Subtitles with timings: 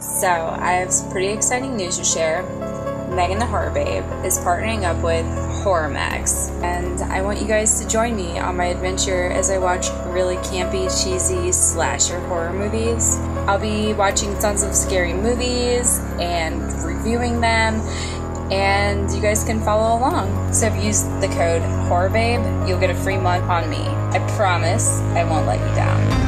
[0.00, 2.42] So, I have some pretty exciting news to share.
[3.14, 5.26] Megan the Horror Babe is partnering up with
[5.62, 9.58] Horror Max, and I want you guys to join me on my adventure as I
[9.58, 13.16] watch really campy, cheesy slasher horror movies.
[13.46, 17.80] I'll be watching tons of scary movies and reviewing them,
[18.50, 20.54] and you guys can follow along.
[20.54, 23.86] So if you use the code HorrorBabe, you'll get a free month on me.
[23.86, 26.19] I promise I won't let you down.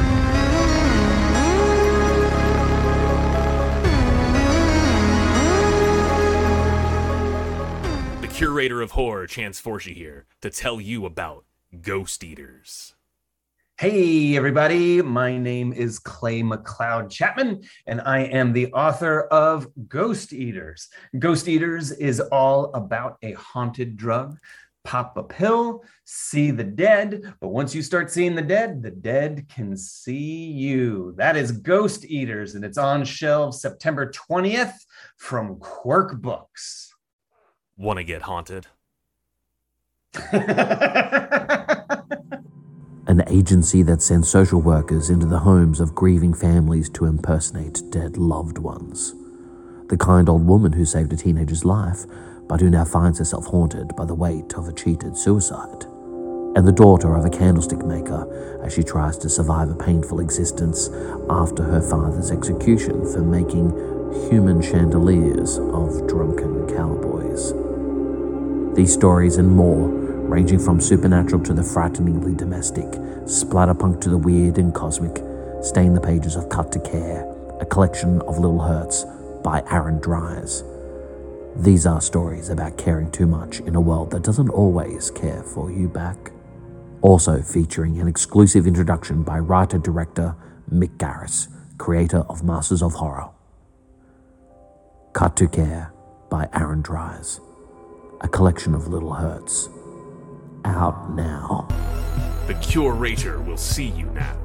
[8.43, 11.45] Curator of horror, Chance Forshey here, to tell you about
[11.81, 12.93] Ghost Eaters.
[13.77, 15.01] Hey, everybody.
[15.01, 20.89] My name is Clay McLeod Chapman, and I am the author of Ghost Eaters.
[21.17, 24.37] Ghost Eaters is all about a haunted drug.
[24.83, 29.47] Pop a pill, see the dead, but once you start seeing the dead, the dead
[29.47, 31.13] can see you.
[31.15, 34.75] That is Ghost Eaters, and it's on shelves September 20th
[35.15, 36.92] from Quirk Books.
[37.75, 38.67] Want to get haunted?
[43.07, 48.15] an agency that sends social workers into the homes of grieving families to impersonate dead
[48.15, 49.15] loved ones.
[49.89, 52.05] The kind old woman who saved a teenager's life,
[52.47, 55.85] but who now finds herself haunted by the weight of a cheated suicide.
[56.55, 60.89] And the daughter of a candlestick maker as she tries to survive a painful existence
[61.27, 63.71] after her father's execution for making
[64.29, 67.62] human chandeliers of drunken cowboys.
[68.75, 72.85] These stories and more ranging from supernatural to the frighteningly domestic,
[73.25, 75.23] splatterpunk to the weird and cosmic,
[75.61, 77.23] stain the pages of Cut to Care,
[77.59, 79.05] a collection of little hurts
[79.43, 80.63] by Aaron Dries.
[81.55, 85.71] These are stories about caring too much in a world that doesn't always care for
[85.71, 86.31] you back.
[87.03, 90.35] Also featuring an exclusive introduction by writer director
[90.73, 93.29] Mick Garris, creator of Masters of Horror.
[95.13, 95.93] Cut to Care
[96.31, 97.39] by Aaron Dries,
[98.23, 99.69] a collection of little hurts
[100.63, 101.67] out now.
[102.47, 104.37] The curator will see you now.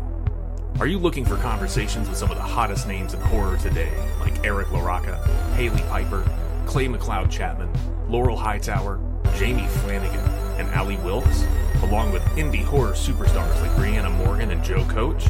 [0.80, 4.44] Are you looking for conversations with some of the hottest names in horror today, like
[4.44, 6.28] Eric LaRocca, Hailey Piper,
[6.66, 7.70] Clay McLeod Chapman,
[8.08, 9.00] Laurel Hightower,
[9.36, 11.44] Jamie Flanagan, and Ali Wilkes,
[11.82, 15.26] along with indie horror superstars like Brianna Morgan and Joe Coach?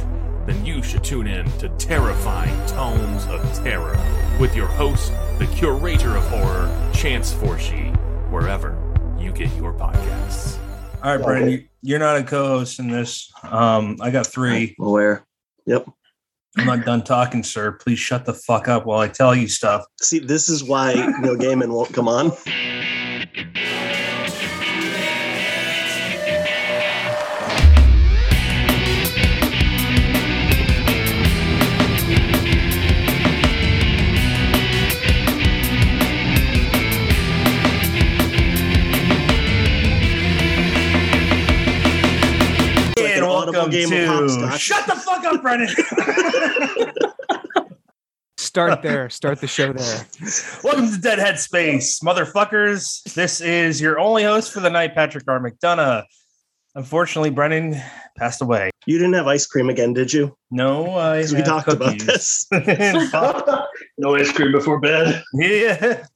[0.47, 3.99] Then you should tune in to Terrifying Tones of Terror
[4.41, 7.97] with your host, the curator of horror, Chance Forshee,
[8.31, 8.77] wherever
[9.19, 10.59] you get your podcasts.
[11.03, 13.33] All right, Brandon, you, you're not a co-host in this.
[13.43, 14.75] Um, I got three.
[14.81, 15.27] Aware.
[15.66, 15.89] Yep.
[16.56, 17.72] I'm not done talking, sir.
[17.72, 19.84] Please shut the fuck up while I tell you stuff.
[20.00, 22.33] See, this is why Neil Gaiman won't come on.
[43.75, 44.61] And an audible welcome game of hopscotch.
[44.61, 45.69] Shut the fuck up, Brennan.
[48.37, 49.11] Start there.
[49.11, 50.06] Start the show there.
[50.65, 53.03] welcome to Dead Headspace, motherfuckers.
[53.15, 55.41] This is your only host for the night, Patrick R.
[55.41, 56.05] McDonough.
[56.75, 57.77] Unfortunately, Brennan
[58.17, 58.71] passed away.
[58.87, 60.37] You didn't have ice cream again, did you?
[60.51, 62.47] No, I we have talked about this.
[64.01, 65.25] No ice cream before bed.
[65.34, 66.07] yeah.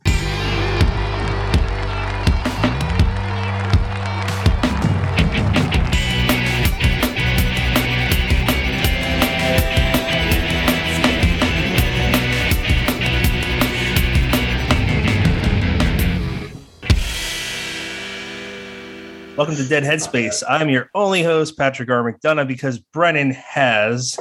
[19.35, 20.43] Welcome to Dead Headspace.
[20.47, 22.03] I'm your only host, Patrick R.
[22.05, 24.19] McDonough, because Brennan has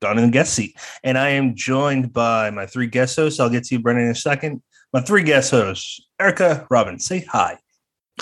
[0.00, 0.78] gone in the guest seat.
[1.04, 3.38] And I am joined by my three guest hosts.
[3.38, 4.62] I'll get to you, Brennan, in a second.
[4.94, 7.58] My three guest hosts, Erica Robin, say hi.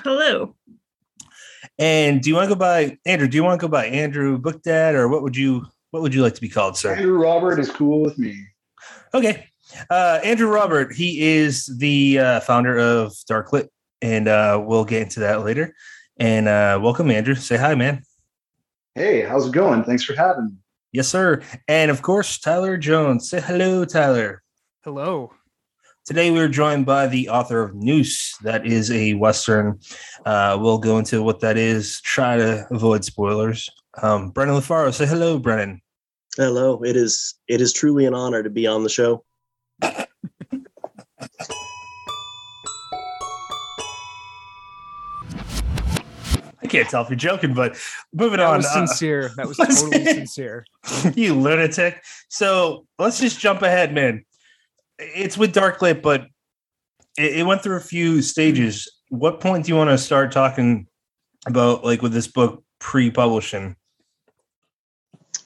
[0.02, 0.56] Hello.
[1.78, 3.28] And do you want to go by Andrew?
[3.28, 6.12] Do you want to go by Andrew Book Dad, or what would you what would
[6.12, 6.96] you like to be called, sir?
[6.96, 8.44] Andrew Robert is cool with me.
[9.14, 9.46] Okay.
[9.88, 13.68] Uh, Andrew Robert, he is the uh, founder of Darklit,
[14.02, 15.74] and uh, we'll get into that later.
[16.18, 17.34] And uh, welcome, Andrew.
[17.34, 18.02] Say hi, man.
[18.94, 19.84] Hey, how's it going?
[19.84, 20.52] Thanks for having me.
[20.92, 21.42] Yes, sir.
[21.68, 23.28] And of course, Tyler Jones.
[23.28, 24.42] Say hello, Tyler.
[24.82, 25.32] Hello.
[26.06, 28.34] Today we are joined by the author of Noose.
[28.42, 29.80] That is a western.
[30.24, 32.00] Uh, we'll go into what that is.
[32.00, 33.68] Try to avoid spoilers.
[34.00, 35.82] Um, Brennan LaFaro, say hello, Brennan.
[36.36, 36.82] Hello.
[36.82, 39.24] It is it is truly an honor to be on the show.
[46.66, 47.76] I can't tell if you're joking, but
[48.12, 48.56] moving That on.
[48.58, 49.30] was uh, sincere.
[49.36, 50.66] That was totally sincere.
[51.14, 52.02] you lunatic.
[52.28, 54.24] So let's just jump ahead, man.
[54.98, 56.22] It's with Darklit, but
[57.16, 58.90] it, it went through a few stages.
[59.10, 60.88] What point do you want to start talking
[61.46, 63.76] about, like with this book pre-publishing?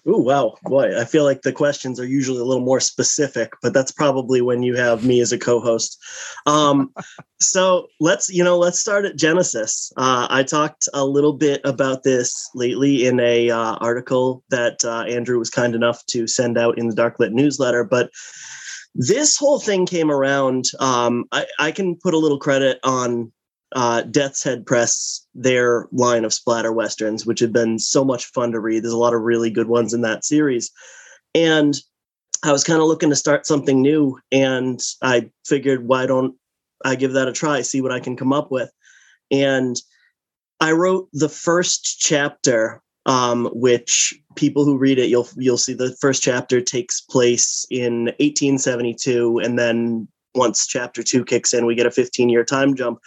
[0.09, 0.99] Ooh, wow, boy!
[0.99, 4.63] I feel like the questions are usually a little more specific, but that's probably when
[4.63, 6.03] you have me as a co-host.
[6.47, 6.93] Um,
[7.41, 9.93] so let's, you know, let's start at Genesis.
[9.99, 15.03] Uh, I talked a little bit about this lately in a uh, article that uh,
[15.03, 18.11] Andrew was kind enough to send out in the Darklit newsletter, but
[18.95, 20.65] this whole thing came around.
[20.81, 23.33] Um, I, I can put a little credit on
[23.73, 28.53] uh, Death's Head Press, their line of splatter westerns, which have been so much fun
[28.53, 28.83] to read.
[28.83, 30.71] There's a lot of really good ones in that series.
[31.35, 31.77] And
[32.43, 36.35] I was kind of looking to start something new, and I figured, why don't
[36.85, 38.71] I give that a try, see what I can come up with?
[39.31, 39.77] And
[40.61, 45.95] I wrote the first chapter, um, which people who read it, you'll you'll see the
[46.01, 51.87] first chapter takes place in 1872, and then once chapter two kicks in, we get
[51.87, 53.01] a 15 year time jump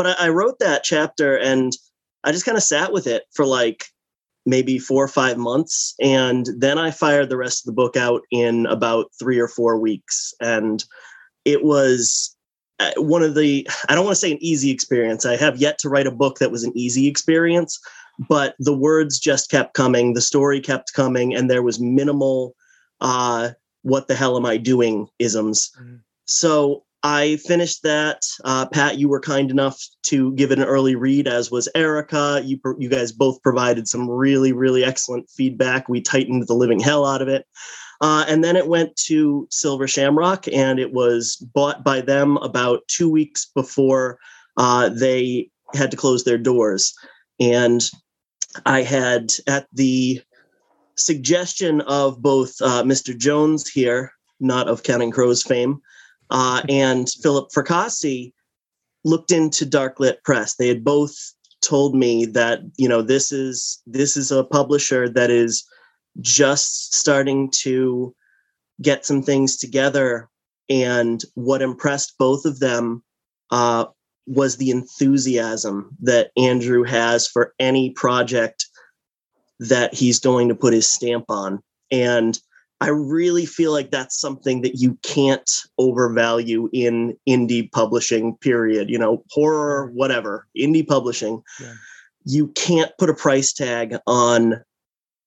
[0.00, 1.76] but I, I wrote that chapter and
[2.24, 3.84] I just kind of sat with it for like
[4.46, 5.94] maybe four or five months.
[6.00, 9.78] And then I fired the rest of the book out in about three or four
[9.78, 10.32] weeks.
[10.40, 10.82] And
[11.44, 12.34] it was
[12.78, 15.26] uh, one of the, I don't want to say an easy experience.
[15.26, 17.78] I have yet to write a book that was an easy experience,
[18.26, 22.54] but the words just kept coming, the story kept coming, and there was minimal,
[23.02, 23.50] uh,
[23.82, 25.70] what the hell am I doing isms.
[25.78, 26.00] Mhm.
[26.24, 28.26] So I finished that.
[28.44, 32.42] Uh, Pat, you were kind enough to give it an early read, as was Erica.
[32.44, 35.88] You you guys both provided some really really excellent feedback.
[35.88, 37.46] We tightened the living hell out of it,
[38.02, 42.86] uh, and then it went to Silver Shamrock, and it was bought by them about
[42.88, 44.18] two weeks before
[44.58, 46.92] uh, they had to close their doors.
[47.38, 47.82] And
[48.66, 50.20] I had at the
[50.96, 53.16] suggestion of both uh, Mr.
[53.16, 55.80] Jones here, not of Counting Crows fame,
[56.30, 58.32] uh, and Philip Fracassi
[59.04, 60.54] looked into Darklit Press.
[60.54, 61.14] They had both
[61.62, 65.64] told me that you know this is this is a publisher that is
[66.20, 68.14] just starting to
[68.82, 70.28] get some things together.
[70.68, 73.02] And what impressed both of them
[73.50, 73.86] uh,
[74.26, 78.66] was the enthusiasm that Andrew has for any project
[79.58, 81.60] that he's going to put his stamp on.
[81.90, 82.38] And
[82.80, 88.88] I really feel like that's something that you can't overvalue in indie publishing, period.
[88.88, 91.42] You know, horror, whatever, indie publishing.
[91.60, 91.74] Yeah.
[92.24, 94.62] You can't put a price tag on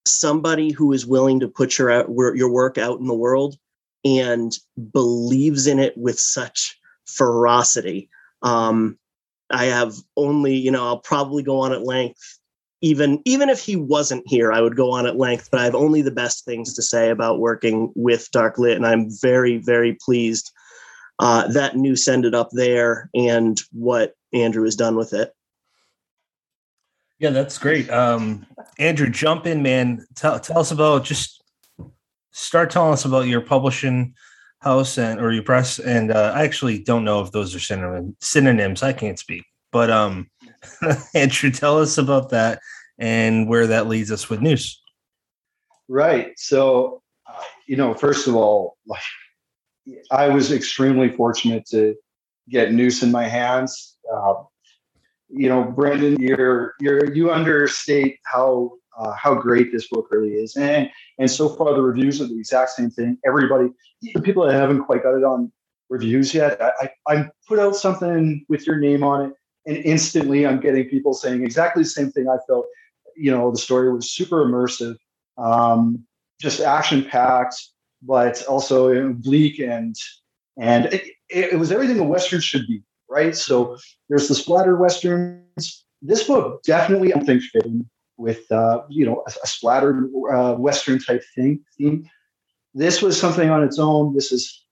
[0.06, 3.56] somebody who is willing to put your out, your work out in the world
[4.04, 4.52] and
[4.92, 8.10] believes in it with such ferocity.
[8.42, 8.98] Um,
[9.50, 12.40] I have only, you know, I'll probably go on at length
[12.84, 15.74] even even if he wasn't here, I would go on at length, but I have
[15.74, 20.52] only the best things to say about working with Darklit, and I'm very, very pleased
[21.20, 25.32] uh, that Noose ended up there and what Andrew has done with it.
[27.20, 27.90] Yeah, that's great.
[27.90, 28.46] Um,
[28.78, 30.06] Andrew, jump in, man.
[30.16, 31.42] Tell tell us about just
[32.32, 34.14] start telling us about your publishing
[34.60, 35.80] house and or your press.
[35.80, 38.84] And uh, I actually don't know if those are synonym, synonyms.
[38.84, 40.28] I can't speak, but um,
[41.16, 42.60] Andrew, tell us about that
[42.98, 44.82] and where that leads us with news.
[45.88, 46.32] Right.
[46.38, 49.02] So, uh, you know, first of all, like
[50.12, 51.96] I was extremely fortunate to
[52.50, 53.98] get Noose in my hands.
[54.12, 54.36] Uh,
[55.30, 60.56] you know, Brendan, you're you're you understate how uh, how great this book really is,
[60.56, 60.90] and
[61.20, 63.18] and so far the reviews are the exact same thing.
[63.26, 63.70] Everybody,
[64.24, 65.52] people that haven't quite got it on
[65.90, 66.72] reviews yet, I,
[67.08, 69.34] I, I put out something with your name on it,
[69.66, 72.66] and instantly I'm getting people saying exactly the same thing I felt.
[73.16, 74.96] You know, the story was super immersive,
[75.38, 76.04] um,
[76.42, 77.56] just action packed,
[78.02, 79.96] but also bleak and
[80.58, 83.36] and it, it was everything a western should be, right?
[83.36, 83.78] So
[84.10, 85.86] there's the splatter westerns.
[86.02, 90.54] This book definitely, I think, fit in with uh, you know a, a splatter uh,
[90.54, 92.10] western type thing theme.
[92.74, 94.14] This was something on its own.
[94.14, 94.66] This is,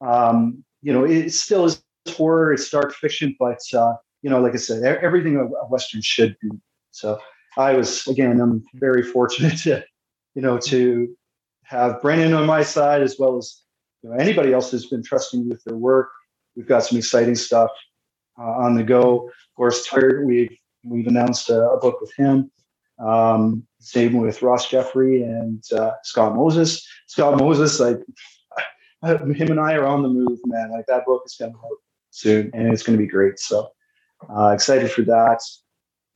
[0.00, 2.52] um, you know, it still is horror.
[2.52, 3.94] It's dark fiction, but uh,
[4.24, 6.48] you know, like I said, everything a, western should be.
[6.92, 7.20] So
[7.58, 9.84] I was again, I'm very fortunate to,
[10.34, 11.14] you know, to
[11.64, 13.60] have Brennan on my side as well as
[14.02, 16.08] you know, anybody else who's been trusting with their work.
[16.56, 17.70] We've got some exciting stuff
[18.40, 19.28] uh, on the go.
[19.28, 22.50] Of course, Tired, we've we've announced a, a book with him.
[22.98, 26.86] Um, same with Ross Jeffery and uh, Scott Moses.
[27.08, 27.98] Scott Moses, like
[29.04, 30.70] him and I are on the move, man.
[30.70, 31.76] Like that book is coming out
[32.10, 33.38] soon, and it's going to be great.
[33.38, 33.73] So
[34.30, 35.40] uh, excited for that.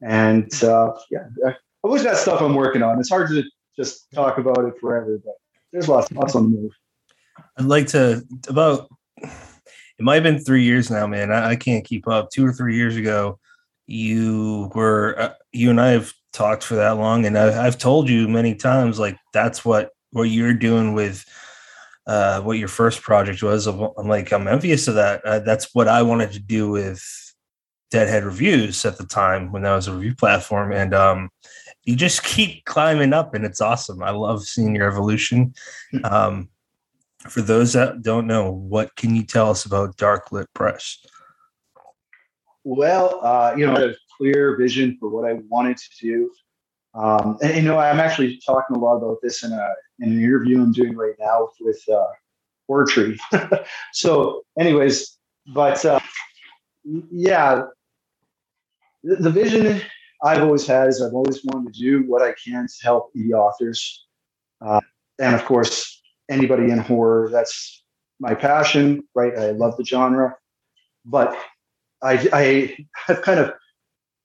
[0.01, 2.99] And uh, yeah, I always got stuff I'm working on.
[2.99, 3.43] It's hard to
[3.77, 5.35] just talk about it forever, but
[5.73, 6.73] there's lots, lots on the move.
[7.57, 8.89] I'd like to about
[9.99, 11.33] it might have been three years now, man.
[11.33, 12.31] I, I can't keep up.
[12.31, 13.39] Two or three years ago,
[13.87, 18.09] you were uh, you and I have talked for that long, and I've, I've told
[18.09, 21.25] you many times like that's what what you're doing with
[22.07, 23.67] uh, what your first project was.
[23.67, 25.25] I'm like I'm envious of that.
[25.25, 27.03] Uh, that's what I wanted to do with
[27.91, 31.31] Deadhead Reviews at the time when that was a review platform, and um,
[31.85, 34.03] you just keep climbing up, and it's awesome.
[34.03, 35.55] I love seeing your evolution.
[35.91, 36.05] Hmm.
[36.05, 36.49] Um,
[37.29, 40.99] for those that don't know, what can you tell us about Darklit Press?
[42.65, 46.31] Well, uh, you know, a clear vision for what I wanted to do.
[46.95, 50.23] Um, and you know, I'm actually talking a lot about this in a in an
[50.23, 52.05] interview I'm doing right now with uh,
[53.93, 55.17] so, anyways,
[55.55, 56.01] but uh,
[57.11, 57.63] yeah,
[59.05, 59.81] the, vision
[60.25, 63.35] I've always had is I've always wanted to do what I can to help the
[63.35, 64.07] authors,
[64.61, 64.81] uh,
[65.19, 67.29] and of course, anybody in horror.
[67.33, 67.83] That's
[68.21, 69.37] my passion, right?
[69.37, 70.37] I love the genre,
[71.05, 71.37] but
[72.03, 73.53] I, I have kind of,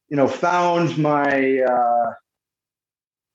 [0.10, 2.14] you know, found my, uh,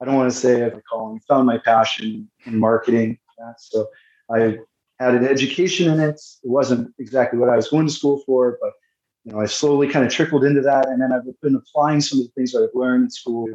[0.01, 3.19] I don't want to say it, calling, found my passion in marketing.
[3.59, 3.87] So
[4.33, 4.59] I
[4.99, 6.21] had an education in it.
[6.43, 8.73] It wasn't exactly what I was going to school for, but
[9.29, 12.19] you know, I slowly kind of trickled into that, and then I've been applying some
[12.19, 13.47] of the things that I've learned in school,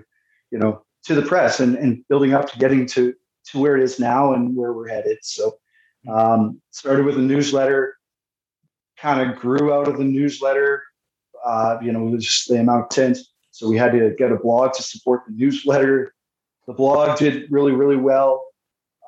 [0.51, 3.15] you know, to the press and, and building up to getting to
[3.45, 5.17] to where it is now and where we're headed.
[5.23, 5.57] So,
[6.07, 7.97] um, started with a newsletter,
[8.99, 10.83] kind of grew out of the newsletter.
[11.43, 13.17] Uh, you know, just the amount of tent.
[13.49, 16.13] So we had to get a blog to support the newsletter.
[16.67, 18.45] The blog did really, really well.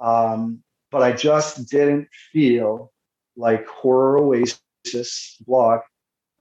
[0.02, 2.92] Um, but I just didn't feel
[3.38, 5.82] like Horror Oasis blog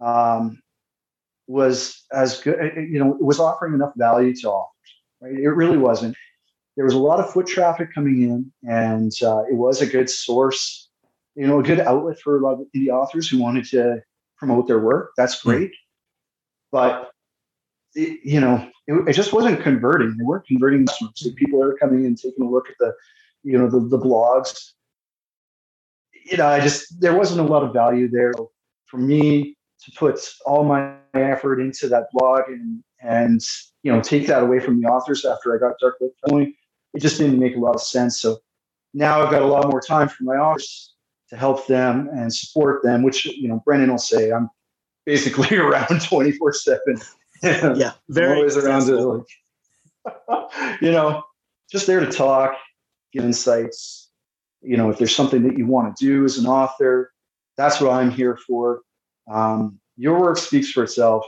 [0.05, 0.61] um,
[1.47, 4.71] was as good, you know, it was offering enough value to authors,
[5.21, 5.35] right?
[5.35, 6.17] It really wasn't
[6.77, 10.11] there was a lot of foot traffic coming in, and uh, it was a good
[10.11, 10.89] source,
[11.37, 14.03] you know, a good outlet for a lot of indie authors who wanted to
[14.37, 15.13] promote their work.
[15.17, 15.51] That's hmm.
[15.51, 15.73] great,
[16.73, 17.11] but
[17.95, 20.17] it, you know, it, it, just wasn't converting.
[20.17, 21.13] They weren't converting customers.
[21.17, 22.93] So people are coming and taking a look at the,
[23.45, 24.73] you know, the, the blogs.
[26.25, 28.33] You know, I just there wasn't a lot of value there
[28.87, 33.41] for me to put all my effort into that blog and and
[33.83, 36.55] you know take that away from the authors after I got Dark Darklit going
[36.95, 38.21] it just didn't make a lot of sense.
[38.21, 38.39] So
[38.95, 40.95] now I've got a lot more time for my authors
[41.29, 44.49] to help them and support them, which, you know, Brennan will say I'm
[45.05, 46.97] basically around 24 seven.
[47.43, 47.93] Yeah.
[48.09, 48.97] Very always around to
[50.07, 51.23] like, you know,
[51.71, 52.57] just there to talk,
[53.13, 54.09] give insights.
[54.63, 57.13] You know, if there's something that you want to do as an author,
[57.59, 58.81] that's what I'm here for.
[59.31, 61.27] Um, your work speaks for itself.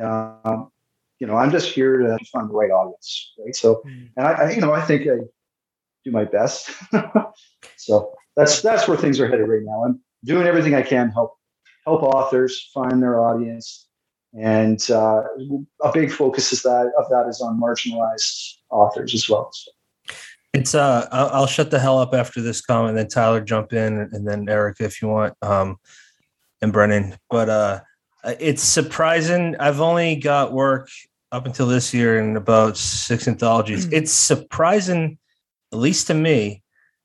[0.00, 0.70] Um,
[1.18, 3.54] you know, I'm just here to find the right audience, right?
[3.54, 4.10] So, mm.
[4.16, 5.18] and I, I you know, I think I
[6.04, 6.70] do my best.
[7.76, 9.84] so that's that's where things are headed right now.
[9.84, 11.36] I'm doing everything I can help
[11.84, 13.88] help authors find their audience,
[14.38, 15.22] and uh,
[15.82, 19.50] a big focus is that of that is on marginalized authors as well.
[19.52, 19.70] So.
[20.52, 24.08] It's uh, I'll, I'll, shut the hell up after this comment, then Tyler jump in,
[24.12, 25.76] and then Erica if you want, um,
[26.62, 27.16] and Brennan.
[27.30, 27.80] But uh,
[28.40, 29.56] it's surprising.
[29.58, 30.88] I've only got work
[31.32, 33.86] up until this year in about six anthologies.
[33.86, 33.92] Mm.
[33.92, 35.18] It's surprising,
[35.72, 36.62] at least to me,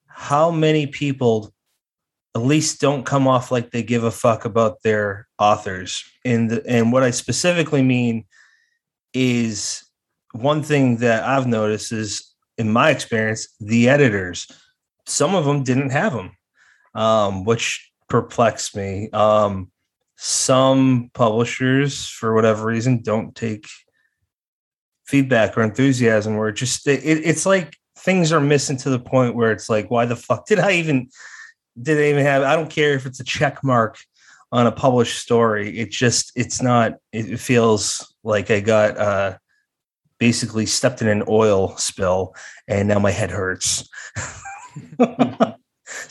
[0.07, 1.53] how many people
[2.35, 6.03] at least don't come off like they give a fuck about their authors.
[6.23, 8.25] And the, and what I specifically mean
[9.13, 9.83] is
[10.31, 14.47] one thing that I've noticed is in my experience, the editors,
[15.05, 16.31] some of them didn't have them,
[16.95, 19.09] um, which perplexed me.
[19.11, 19.71] Um,
[20.17, 23.65] some publishers for whatever reason don't take
[25.05, 29.33] feedback or enthusiasm where it just it, it's like things are missing to the point
[29.33, 31.09] where it's like why the fuck did i even
[31.81, 33.97] did I even have i don't care if it's a check mark
[34.51, 39.37] on a published story it just it's not it feels like i got uh
[40.19, 42.35] basically stepped in an oil spill
[42.67, 43.89] and now my head hurts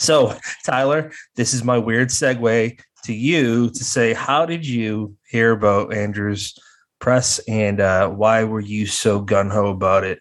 [0.01, 5.53] so tyler this is my weird segue to you to say how did you hear
[5.53, 6.59] about Andrew's
[7.01, 10.21] press and uh, why were you so gun ho about it?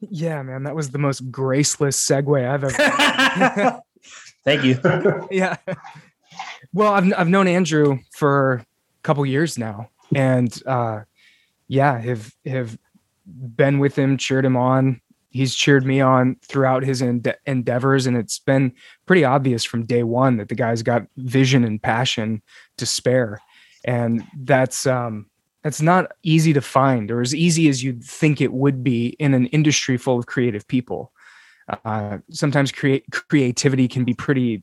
[0.00, 3.80] Yeah, man, that was the most graceless segue I've ever.
[4.44, 4.78] Thank you.
[5.30, 5.56] yeah.
[6.72, 8.66] Well, I've I've known Andrew for a
[9.02, 11.00] couple years now, and uh,
[11.68, 12.76] yeah, have have
[13.24, 15.00] been with him, cheered him on,
[15.32, 18.72] he's cheered me on throughout his ende- endeavors and it's been
[19.06, 22.42] pretty obvious from day one that the guy's got vision and passion
[22.76, 23.40] to spare
[23.84, 25.26] and that's um
[25.62, 29.32] that's not easy to find or as easy as you'd think it would be in
[29.32, 31.12] an industry full of creative people.
[31.84, 34.62] Uh, sometimes create creativity can be pretty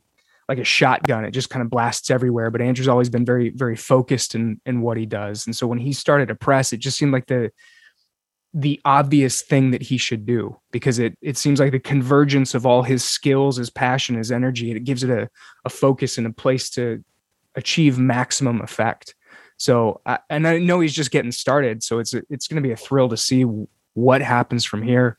[0.49, 1.23] like a shotgun.
[1.23, 2.51] It just kind of blasts everywhere.
[2.51, 5.45] But Andrew's always been very, very focused in in what he does.
[5.45, 7.51] And so when he started a press, it just seemed like the
[8.53, 12.65] the obvious thing that he should do because it it seems like the convergence of
[12.65, 15.29] all his skills, his passion, his energy, it gives it a,
[15.65, 17.03] a focus and a place to
[17.55, 19.15] achieve maximum effect.
[19.57, 22.77] So, and I know he's just getting started, so it's it's going to be a
[22.77, 23.43] thrill to see
[23.93, 25.17] what happens from here.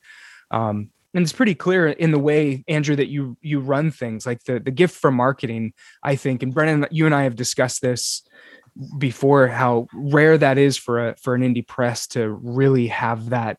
[0.51, 4.43] Um, and it's pretty clear in the way Andrew that you you run things, like
[4.45, 5.75] the the gift for marketing.
[6.03, 8.23] I think, and Brennan, you and I have discussed this
[8.99, 13.59] before, how rare that is for a for an indie press to really have that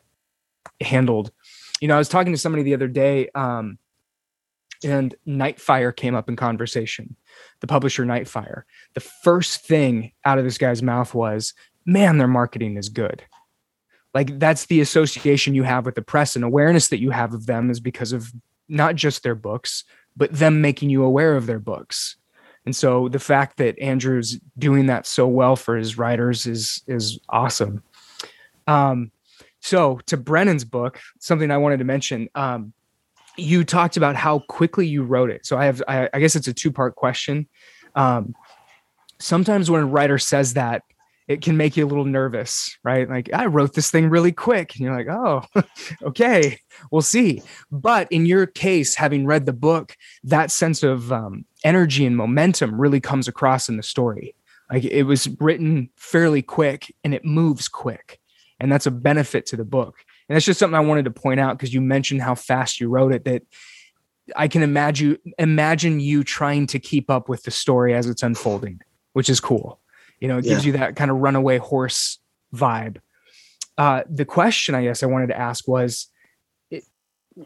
[0.80, 1.32] handled.
[1.80, 3.77] You know, I was talking to somebody the other day, um,
[4.84, 7.15] and Nightfire came up in conversation
[7.62, 8.63] the publisher Nightfire,
[8.94, 11.53] the first thing out of this guy's mouth was,
[11.86, 13.24] man, their marketing is good.
[14.13, 17.46] Like that's the association you have with the press and awareness that you have of
[17.46, 18.34] them is because of
[18.68, 19.86] not just their books,
[20.18, 22.18] but them making you aware of their books.
[22.65, 27.20] And so the fact that Andrew's doing that so well for his writers is is
[27.30, 27.84] awesome.
[28.68, 29.12] Um,
[29.60, 32.30] so to Brennan's book, something I wanted to mention.
[32.36, 32.74] Um,
[33.38, 35.46] you talked about how quickly you wrote it.
[35.46, 37.48] So I have, I, I guess it's a two part question.
[37.96, 38.36] Um,
[39.20, 40.84] sometimes when a writer says that,
[41.31, 43.09] it can make you a little nervous, right?
[43.09, 45.43] Like I wrote this thing really quick, and you're like, oh,
[46.03, 46.59] okay,
[46.91, 47.41] we'll see.
[47.71, 49.95] But in your case, having read the book,
[50.25, 54.35] that sense of um, energy and momentum really comes across in the story.
[54.69, 58.19] Like it was written fairly quick, and it moves quick,
[58.59, 59.95] and that's a benefit to the book.
[60.27, 62.89] And that's just something I wanted to point out because you mentioned how fast you
[62.89, 63.43] wrote it that
[64.35, 68.81] I can imagine imagine you trying to keep up with the story as it's unfolding,
[69.13, 69.80] which is cool.
[70.22, 70.74] You know, it gives yeah.
[70.74, 72.20] you that kind of runaway horse
[72.56, 72.98] vibe.
[73.78, 76.08] Uh, the question I guess I wanted to ask was
[76.70, 76.84] it,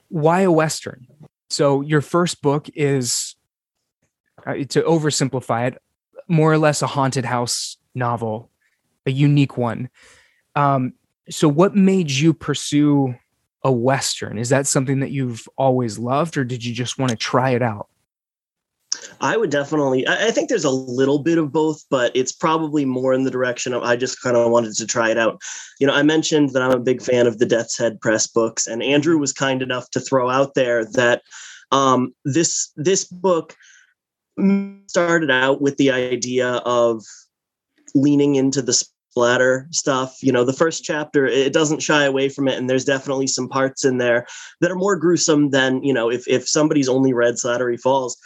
[0.09, 1.07] why a Western?
[1.49, 3.35] So your first book is
[4.45, 5.81] uh, to oversimplify it,
[6.27, 8.51] more or less a haunted house novel,
[9.05, 9.89] a unique one.
[10.55, 10.93] Um,
[11.29, 13.15] so what made you pursue
[13.63, 17.15] a western is that something that you've always loved or did you just want to
[17.15, 17.87] try it out
[19.21, 20.07] I would definitely.
[20.07, 23.73] I, think there's a little bit of both, but it's probably more in the direction
[23.73, 25.41] of I just kind of wanted to try it out.
[25.79, 28.67] You know, I mentioned that I'm a big fan of the Death's Head press books,
[28.67, 31.21] and Andrew was kind enough to throw out there that
[31.71, 33.55] um, this this book
[34.87, 37.03] started out with the idea of
[37.93, 40.17] leaning into the splatter stuff.
[40.21, 42.57] You know, the first chapter, it doesn't shy away from it.
[42.57, 44.27] And there's definitely some parts in there
[44.59, 48.17] that are more gruesome than, you know, if, if somebody's only read Slattery Falls,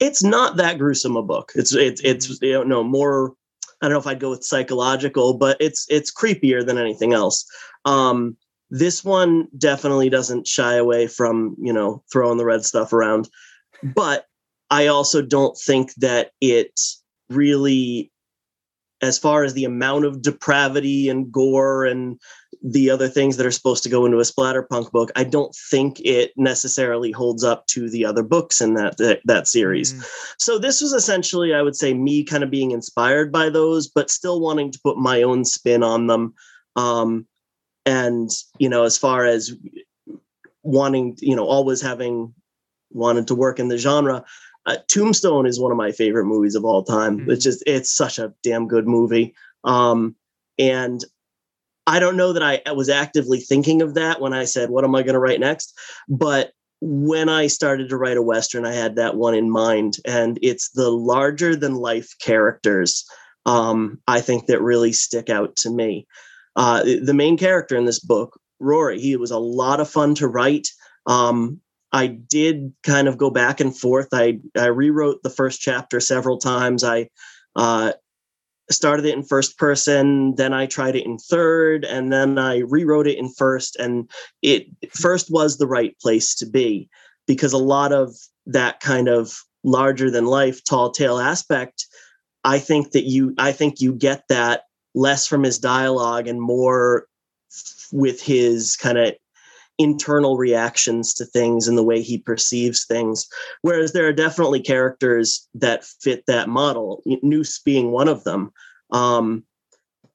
[0.00, 1.52] it's not that gruesome a book.
[1.54, 2.44] It's, it's, it's, mm-hmm.
[2.44, 3.34] you know, more,
[3.80, 7.46] I don't know if I'd go with psychological, but it's, it's creepier than anything else.
[7.84, 8.36] Um,
[8.70, 13.28] this one definitely doesn't shy away from, you know, throwing the red stuff around.
[13.82, 14.26] But
[14.70, 16.78] I also don't think that it
[17.28, 18.12] really
[19.02, 22.20] as far as the amount of depravity and gore and
[22.62, 26.00] the other things that are supposed to go into a splatterpunk book, I don't think
[26.00, 29.94] it necessarily holds up to the other books in that that, that series.
[29.94, 30.34] Mm.
[30.38, 34.10] So this was essentially, I would say, me kind of being inspired by those, but
[34.10, 36.34] still wanting to put my own spin on them.
[36.76, 37.26] Um,
[37.86, 39.56] and you know, as far as
[40.62, 42.34] wanting, you know, always having
[42.90, 44.22] wanted to work in the genre,
[44.66, 47.20] uh, Tombstone is one of my favorite movies of all time.
[47.20, 47.30] Mm-hmm.
[47.30, 49.34] It's just it's such a damn good movie.
[49.64, 50.14] Um,
[50.58, 51.02] and
[51.90, 54.94] I don't know that I was actively thinking of that when I said, "What am
[54.94, 55.76] I going to write next?"
[56.08, 60.38] But when I started to write a western, I had that one in mind, and
[60.40, 63.04] it's the larger than life characters.
[63.44, 66.06] Um, I think that really stick out to me.
[66.54, 70.28] Uh, the main character in this book, Rory, he was a lot of fun to
[70.28, 70.68] write.
[71.06, 74.08] Um, I did kind of go back and forth.
[74.12, 76.84] I I rewrote the first chapter several times.
[76.84, 77.08] I
[77.56, 77.94] uh,
[78.70, 83.06] started it in first person, then I tried it in third, and then I rewrote
[83.06, 83.76] it in first.
[83.76, 84.10] And
[84.42, 86.88] it first was the right place to be
[87.26, 88.14] because a lot of
[88.46, 89.32] that kind of
[89.64, 91.86] larger than life tall tale aspect,
[92.44, 94.62] I think that you I think you get that
[94.94, 97.06] less from his dialogue and more
[97.92, 99.14] with his kind of
[99.80, 103.26] internal reactions to things and the way he perceives things.
[103.62, 108.52] Whereas there are definitely characters that fit that model, Noose being one of them.
[108.90, 109.42] Um,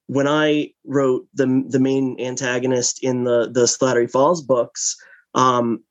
[0.06, 4.96] when I wrote the the main antagonist in the the Slattery Falls books,
[5.34, 5.84] um,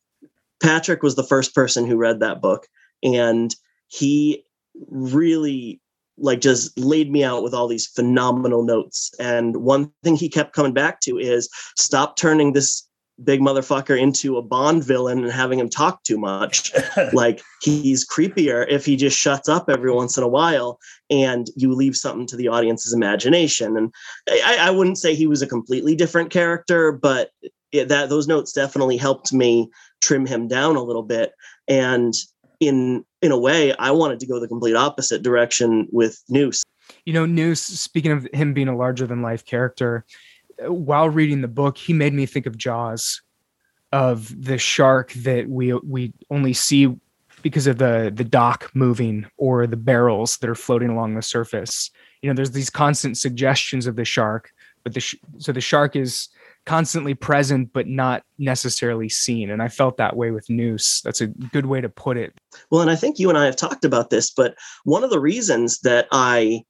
[0.62, 2.68] Patrick was the first person who read that book,
[3.02, 3.52] and
[3.88, 4.44] he
[4.88, 5.80] really
[6.16, 9.12] like just laid me out with all these phenomenal notes.
[9.18, 12.86] And one thing he kept coming back to is stop turning this
[13.22, 16.72] big motherfucker into a Bond villain and having him talk too much.
[17.12, 20.78] like he's creepier if he just shuts up every once in a while
[21.10, 23.76] and you leave something to the audience's imagination.
[23.76, 23.92] And
[24.28, 27.30] I, I wouldn't say he was a completely different character, but
[27.72, 31.32] it, that those notes definitely helped me trim him down a little bit.
[31.68, 32.14] And
[32.60, 36.62] in in a way, I wanted to go the complete opposite direction with Noose.
[37.04, 40.04] You know, Noose, speaking of him being a larger than life character,
[40.60, 43.22] while reading the book, he made me think of Jaws,
[43.92, 46.94] of the shark that we we only see
[47.42, 51.90] because of the the dock moving or the barrels that are floating along the surface.
[52.22, 54.50] You know, there's these constant suggestions of the shark,
[54.82, 56.28] but the sh- so the shark is
[56.66, 59.50] constantly present but not necessarily seen.
[59.50, 61.02] And i felt that way with noose.
[61.02, 62.34] That's a good way to put it.
[62.70, 65.20] Well and i think you and i have talked about this but one of the
[65.20, 66.64] reasons that i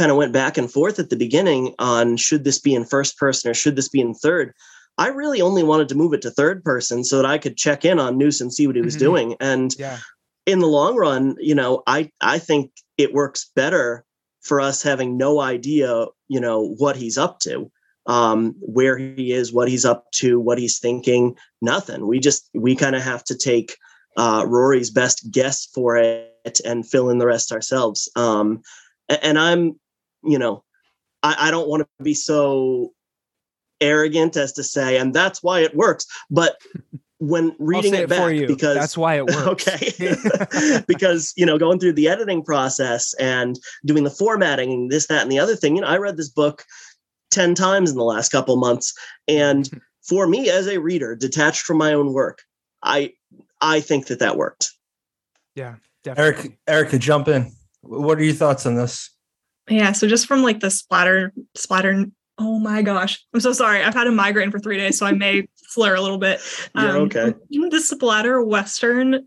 [0.00, 3.18] kind of went back and forth at the beginning on should this be in first
[3.18, 4.54] person or should this be in third
[4.96, 7.84] i really only wanted to move it to third person so that i could check
[7.84, 9.04] in on noose and see what he was mm-hmm.
[9.04, 9.98] doing and yeah.
[10.46, 14.06] in the long run you know i i think it works better
[14.40, 17.70] for us having no idea you know what he's up to
[18.06, 21.36] um, where he is, what he's up to, what he's thinking.
[21.62, 22.08] Nothing.
[22.08, 23.76] We just we kind of have to take
[24.16, 28.10] uh, Rory's best guess for it and fill in the rest ourselves.
[28.16, 28.62] Um,
[29.22, 29.78] and I'm,
[30.24, 30.64] you know,
[31.22, 32.92] I, I don't want to be so
[33.80, 36.06] arrogant as to say, and that's why it works.
[36.30, 36.56] But
[37.18, 39.68] when reading it, it, back, because that's why it works.
[39.68, 45.06] Okay, because you know, going through the editing process and doing the formatting and this,
[45.06, 45.76] that, and the other thing.
[45.76, 46.64] You know, I read this book
[47.30, 48.94] 10 times in the last couple months
[49.28, 52.42] and for me as a reader detached from my own work
[52.82, 53.12] i
[53.60, 54.72] i think that that worked
[55.54, 56.40] yeah definitely.
[56.40, 57.50] eric erica jump in
[57.82, 59.10] what are your thoughts on this
[59.70, 62.04] yeah so just from like the splatter splatter
[62.38, 65.12] oh my gosh i'm so sorry i've had a migraine for three days so i
[65.12, 66.40] may slur a little bit
[66.74, 67.32] um, okay
[67.70, 69.26] the splatter western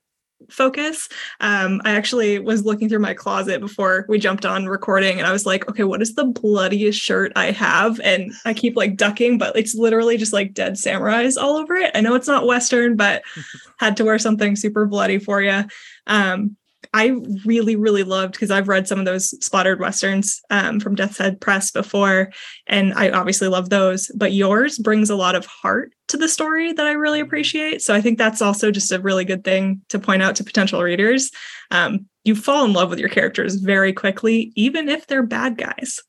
[0.49, 1.09] focus.
[1.39, 5.31] Um, I actually was looking through my closet before we jumped on recording and I
[5.31, 7.99] was like, okay, what is the bloodiest shirt I have?
[8.01, 11.91] And I keep like ducking, but it's literally just like dead samurais all over it.
[11.95, 13.23] I know it's not Western, but
[13.79, 15.63] had to wear something super bloody for you.
[16.07, 16.57] Um,
[16.93, 21.17] I really, really loved because I've read some of those splattered westerns um, from Death's
[21.17, 22.31] Head Press before,
[22.67, 24.11] and I obviously love those.
[24.15, 27.81] But yours brings a lot of heart to the story that I really appreciate.
[27.81, 30.83] So I think that's also just a really good thing to point out to potential
[30.83, 31.31] readers.
[31.71, 35.99] Um, you fall in love with your characters very quickly, even if they're bad guys.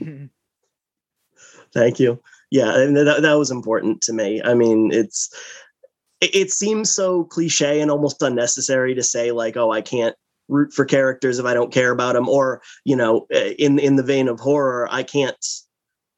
[1.74, 2.20] Thank you.
[2.50, 4.42] Yeah, and that, that was important to me.
[4.42, 5.30] I mean, it's
[6.20, 10.14] it, seems so cliche and almost unnecessary to say like, oh, I can't
[10.48, 13.96] root for characters if I don't care about them, or you know, eh, in in
[13.96, 15.44] the vein of horror, I can't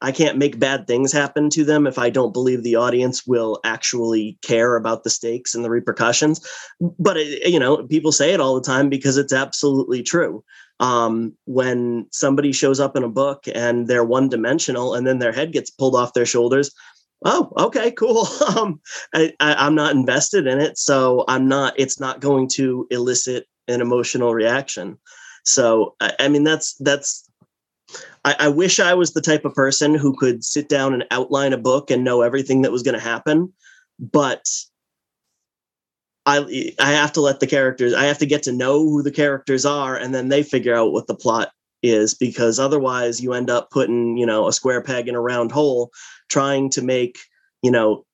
[0.01, 3.59] I can't make bad things happen to them if I don't believe the audience will
[3.63, 6.45] actually care about the stakes and the repercussions.
[6.99, 10.43] But it, you know, people say it all the time because it's absolutely true.
[10.81, 15.31] Um, when somebody shows up in a book and they're one dimensional, and then their
[15.31, 16.71] head gets pulled off their shoulders,
[17.23, 18.79] oh okay cool um
[19.13, 23.81] I am not invested in it so i'm not it's not going to elicit an
[23.81, 24.97] emotional reaction.
[25.43, 27.29] So i, I mean that's that's
[28.23, 31.53] I, I wish i was the type of person who could sit down and outline
[31.53, 33.53] a book and know everything that was going to happen
[33.99, 34.43] but
[36.25, 39.11] I I have to let the characters I have to get to know who the
[39.11, 41.51] characters are and then they figure out what the plot
[41.83, 45.51] is because otherwise you end up putting you know a square peg in a round
[45.51, 45.91] hole
[46.29, 47.17] trying to make
[47.61, 48.05] you know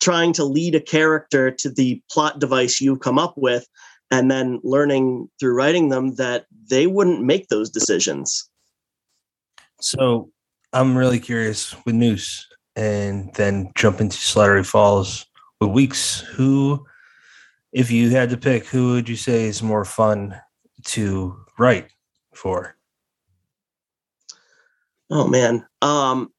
[0.00, 3.66] trying to lead a character to the plot device you've come up with
[4.10, 8.48] and then learning through writing them that they wouldn't make those decisions.
[9.80, 10.30] So
[10.72, 15.26] i'm really curious with noose and then jump into slattery falls
[15.60, 16.20] with weeks.
[16.20, 16.84] Who
[17.72, 20.40] if you had to pick who would you say is more fun
[20.86, 21.88] to write
[22.34, 22.76] for?
[25.10, 25.66] Oh man.
[25.82, 26.32] Um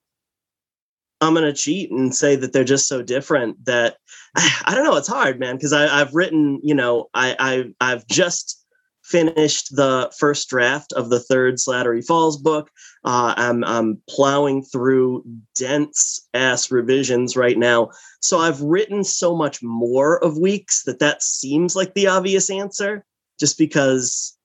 [1.26, 3.98] I'm gonna cheat and say that they're just so different that
[4.36, 4.98] I don't know.
[4.98, 8.62] It's hard, man, because I've written, you know, I, I I've just
[9.04, 12.70] finished the first draft of the third Slattery Falls book.
[13.04, 15.24] Uh, I'm I'm plowing through
[15.56, 17.90] dense ass revisions right now,
[18.22, 23.06] so I've written so much more of weeks that that seems like the obvious answer,
[23.40, 24.38] just because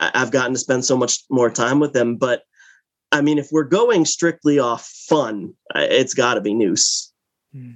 [0.00, 2.16] I've gotten to spend so much more time with them.
[2.16, 2.42] But
[3.12, 7.12] I mean, if we're going strictly off fun, it's got to be Noose.
[7.52, 7.72] Hmm.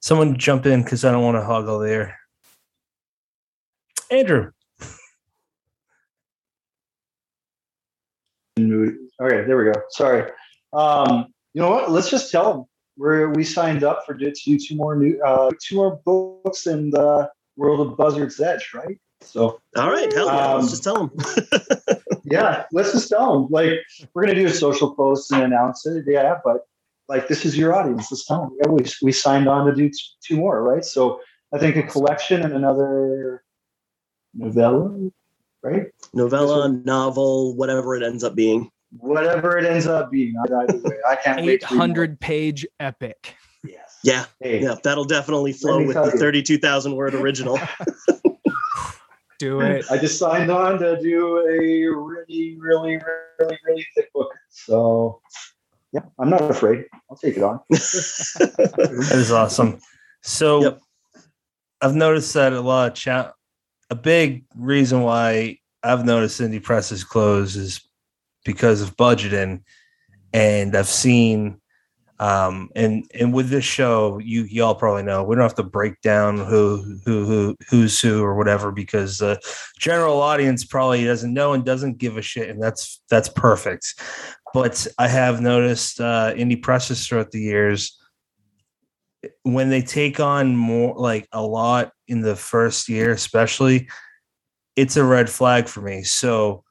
[0.00, 2.18] Someone jump in because I don't want to hog all there.
[4.10, 4.50] Andrew.
[8.58, 9.80] Okay, there we go.
[9.90, 10.30] Sorry.
[10.72, 11.90] Um, you know what?
[11.90, 12.64] Let's just tell them
[12.96, 16.90] where we signed up for to do two more new uh, two more books in
[16.90, 18.98] the world of Buzzard's Edge, right?
[19.20, 21.16] So All right, hell yeah, Um, let's just tell them.
[22.30, 23.48] yeah, let's just tell them.
[23.50, 23.80] Like
[24.14, 26.04] we're gonna do a social post and announce it.
[26.06, 26.66] Yeah, but
[27.08, 28.10] like this is your audience.
[28.10, 28.56] Let's tell them.
[28.62, 29.90] Yeah, we we signed on to do
[30.22, 30.84] two more, right?
[30.84, 31.20] So
[31.52, 33.44] I think a collection and another
[34.34, 35.10] novella,
[35.62, 35.86] right?
[36.14, 38.70] Novella, novel, whatever it ends up being.
[38.98, 40.34] Whatever it ends up being.
[40.42, 41.48] Either way, I can't wait.
[41.48, 41.80] Eight to read more.
[41.80, 43.36] hundred page epic.
[43.64, 43.98] Yes.
[44.04, 46.18] Yeah, Hey, yeah, that'll definitely flow with the you.
[46.18, 47.58] 32,000 word original.
[49.38, 49.84] Do it.
[49.90, 54.32] I just signed on to do a really, really, really, really thick book.
[54.48, 55.20] So
[55.92, 56.84] yeah, I'm not afraid.
[57.10, 57.60] I'll take it on.
[57.70, 59.78] That is awesome.
[60.22, 60.80] So Yep.
[61.80, 63.34] I've noticed that a lot of chat.
[63.90, 67.80] A big reason why I've noticed indie presses close is
[68.44, 69.62] because of budgeting,
[70.32, 71.60] and I've seen,
[72.18, 76.00] um, and and with this show, you y'all probably know we don't have to break
[76.00, 79.38] down who who who who's who or whatever because the
[79.78, 84.00] general audience probably doesn't know and doesn't give a shit, and that's that's perfect.
[84.54, 87.98] But I have noticed uh, indie presses throughout the years
[89.42, 93.88] when they take on more like a lot in the first year especially
[94.76, 96.62] it's a red flag for me so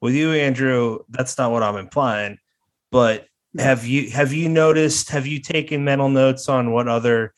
[0.00, 2.36] with you andrew that's not what i'm implying
[2.90, 3.26] but
[3.58, 7.34] have you have you noticed have you taken mental notes on what other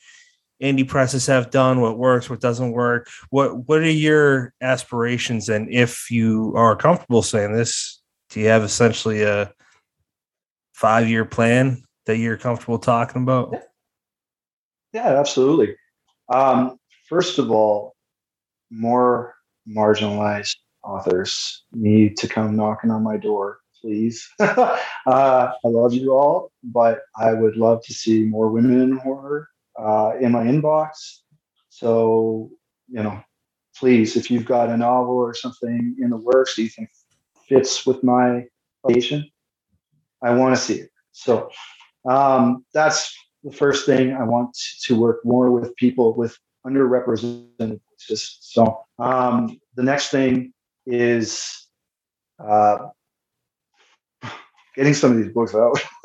[0.62, 3.08] indie presses have done what works what doesn't work?
[3.30, 5.48] What what are your aspirations?
[5.48, 8.00] And if you are comfortable saying this
[8.30, 9.52] do you have essentially a
[10.72, 13.54] five year plan that you're comfortable talking about?
[14.92, 15.76] Yeah, absolutely.
[16.32, 17.94] Um, first of all,
[18.70, 19.34] more
[19.68, 24.26] marginalized authors need to come knocking on my door, please.
[24.40, 29.48] uh, I love you all, but I would love to see more women in horror
[29.78, 31.18] uh, in my inbox.
[31.68, 32.50] So,
[32.88, 33.20] you know,
[33.76, 36.88] please, if you've got a novel or something in the works that you think
[37.46, 38.46] fits with my
[38.84, 39.28] location,
[40.22, 40.90] I want to see it.
[41.12, 41.50] So
[42.08, 48.38] um, that's the first thing I want to work more with people with underrepresented voices.
[48.40, 50.54] So um, the next thing
[50.86, 51.68] is
[52.38, 52.88] uh,
[54.74, 55.78] getting some of these books out.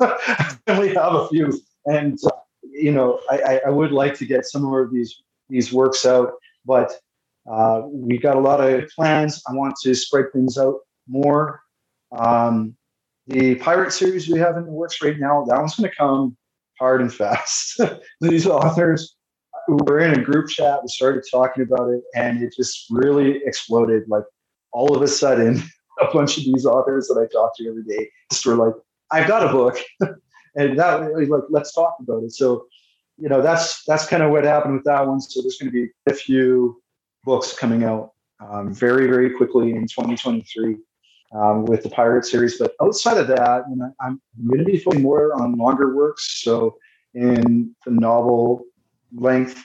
[0.80, 1.52] we have a few,
[1.86, 2.30] and uh,
[2.62, 6.32] you know, I, I, would like to get some more of these these works out,
[6.64, 6.92] but
[7.50, 9.42] uh, we got a lot of plans.
[9.48, 10.76] I want to spread things out
[11.08, 11.62] more.
[12.16, 12.76] Um,
[13.26, 16.36] the pirate series we have in the works right now, that one's going to come
[16.78, 17.80] hard and fast.
[18.20, 19.14] These authors
[19.68, 24.04] were in a group chat, we started talking about it, and it just really exploded.
[24.08, 24.24] Like
[24.72, 25.62] all of a sudden,
[26.00, 28.74] a bunch of these authors that I talk to every day just were like,
[29.10, 29.78] "I've got a book,"
[30.56, 32.66] and that like, "Let's talk about it." So,
[33.18, 35.20] you know, that's that's kind of what happened with that one.
[35.20, 36.82] So there's going to be a few
[37.24, 40.76] books coming out um, very very quickly in 2023
[41.34, 42.58] um, with the pirate series.
[42.58, 46.42] But outside of that, you know, I'm going to be focusing more on longer works.
[46.42, 46.76] So
[47.14, 48.64] in the novel
[49.12, 49.64] length,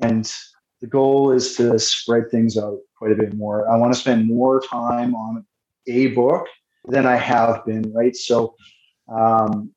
[0.00, 0.32] and
[0.80, 3.68] the goal is to spread things out quite a bit more.
[3.70, 5.44] I want to spend more time on
[5.88, 6.46] a book
[6.86, 7.92] than I have been.
[7.92, 8.16] Right.
[8.16, 8.54] So,
[9.08, 9.72] um,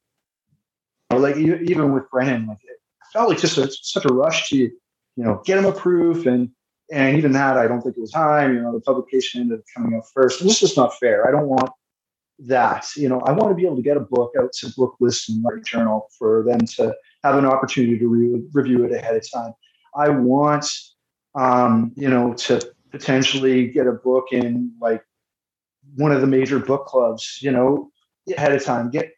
[1.11, 2.77] like even with Brennan, like it
[3.11, 4.71] felt like just a, such a rush to you
[5.17, 6.49] know get him approved and
[6.91, 8.53] and even that I don't think it was time.
[8.53, 10.41] You know, the publication ended up coming out first.
[10.41, 11.27] And this is not fair.
[11.27, 11.69] I don't want
[12.39, 12.85] that.
[12.95, 15.41] You know, I want to be able to get a book out to Booklist and
[15.41, 16.93] Library Journal for them to
[17.23, 19.53] have an opportunity to re- review it ahead of time.
[19.95, 20.65] I want,
[21.35, 25.03] um, you know, to potentially get a book in like
[25.95, 27.39] one of the major book clubs.
[27.41, 27.91] You know,
[28.35, 28.89] ahead of time.
[28.89, 29.11] Get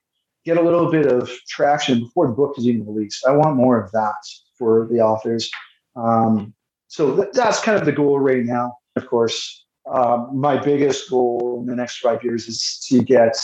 [0.46, 3.26] get a little bit of traction before the book is even released.
[3.26, 4.16] I want more of that
[4.58, 5.50] for the authors.
[5.96, 6.54] Um,
[6.88, 8.78] so th- that's kind of the goal right now.
[8.96, 13.36] Of course, um, my biggest goal in the next five years is to get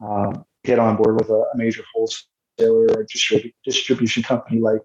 [0.00, 4.80] um, get on board with a, a major wholesaler or distrib- distribution company like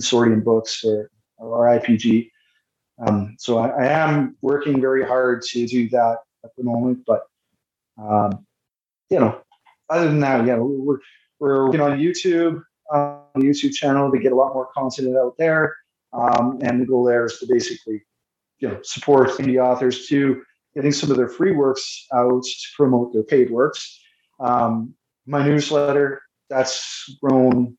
[0.00, 2.30] Consortium Books or, or IPG.
[3.04, 7.22] Um, so I, I am working very hard to do that at the moment, but
[7.98, 8.46] um,
[9.10, 9.40] you know,
[9.90, 10.98] other than that, yeah, we're
[11.38, 15.36] we're working on YouTube, uh, the YouTube channel to get a lot more content out
[15.38, 15.76] there.
[16.12, 18.02] Um, and the goal there is to basically,
[18.58, 20.42] you know, support indie authors to
[20.74, 24.00] getting some of their free works out to promote their paid works.
[24.40, 24.94] Um,
[25.26, 27.76] my newsletter that's grown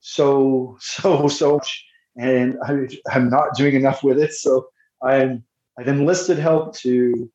[0.00, 1.84] so so so much,
[2.16, 4.32] and I, I'm not doing enough with it.
[4.32, 4.68] So
[5.02, 5.44] I'm
[5.78, 7.30] I've enlisted help to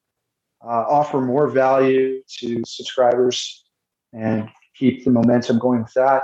[0.64, 3.66] uh, offer more value to subscribers
[4.14, 6.24] and keep the momentum going with that.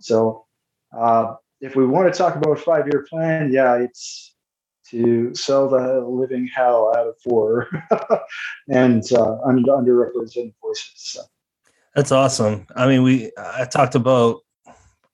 [0.00, 0.46] So,
[0.96, 4.34] uh, if we want to talk about a five year plan, yeah, it's
[4.90, 7.68] to sell the living hell out of four
[8.68, 10.92] and uh, under, underrepresented voices.
[10.94, 11.22] So.
[11.94, 12.66] That's awesome.
[12.76, 14.40] I mean, we I talked about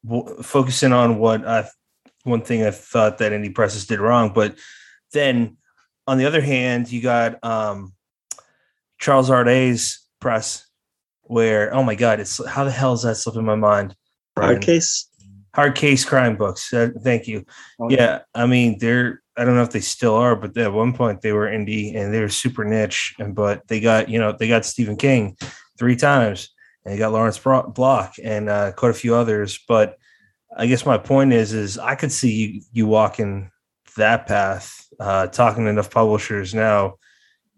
[0.04, 1.68] w- focusing on what I
[2.24, 4.56] one thing I thought that indie presses did wrong, but
[5.12, 5.56] then
[6.06, 7.92] on the other hand, you got um,
[9.00, 10.66] Charles Ardai's press,
[11.22, 13.96] where oh my god, it's how the hell is that slipping my mind?
[14.38, 15.08] Hard case.
[15.54, 16.72] Hard case crime books.
[16.72, 17.44] Uh, thank you.
[17.80, 20.92] Oh, Yeah, I mean they're I don't know if they still are, but at one
[20.92, 24.32] point they were indie and they were super niche, and but they got you know
[24.38, 25.36] they got Stephen King
[25.78, 26.50] three times
[26.84, 29.58] and they got Lawrence Block and uh, quite a few others.
[29.66, 29.96] But
[30.56, 33.50] I guess my point is is I could see you you walking
[33.96, 36.96] that path, uh, talking to enough publishers now.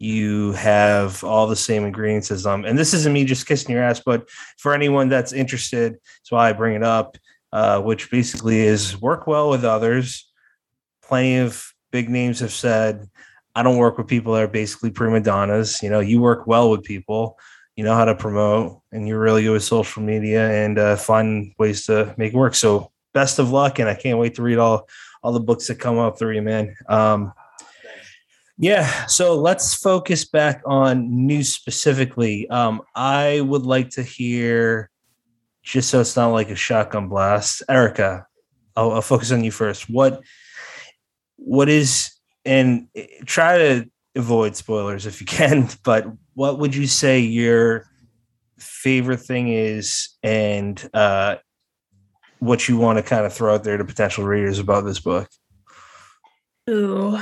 [0.02, 3.84] You have all the same ingredients as them, and this isn't me just kissing your
[3.84, 7.16] ass, but for anyone that's interested, that's why I bring it up.
[7.52, 10.26] Uh, which basically is work well with others.
[11.02, 13.10] Plenty of big names have said,
[13.54, 15.82] I don't work with people that are basically prima donnas.
[15.82, 17.38] You know, you work well with people,
[17.76, 21.52] you know how to promote, and you're really good with social media and uh, find
[21.58, 22.54] ways to make it work.
[22.54, 24.88] So, best of luck, and I can't wait to read all
[25.22, 26.74] all the books that come up through you, man.
[26.88, 27.34] Um,
[28.62, 32.48] yeah, so let's focus back on Noose specifically.
[32.48, 34.88] Um, I would like to hear
[35.64, 37.64] just so it's not like a shotgun blast.
[37.68, 38.24] Erica,
[38.76, 39.90] I'll, I'll focus on you first.
[39.90, 40.22] What
[41.38, 42.12] what is
[42.44, 42.86] and
[43.26, 47.86] try to avoid spoilers if you can, but what would you say your
[48.58, 51.34] favorite thing is and uh
[52.38, 55.28] what you want to kind of throw out there to potential readers about this book?
[56.70, 57.18] Ooh.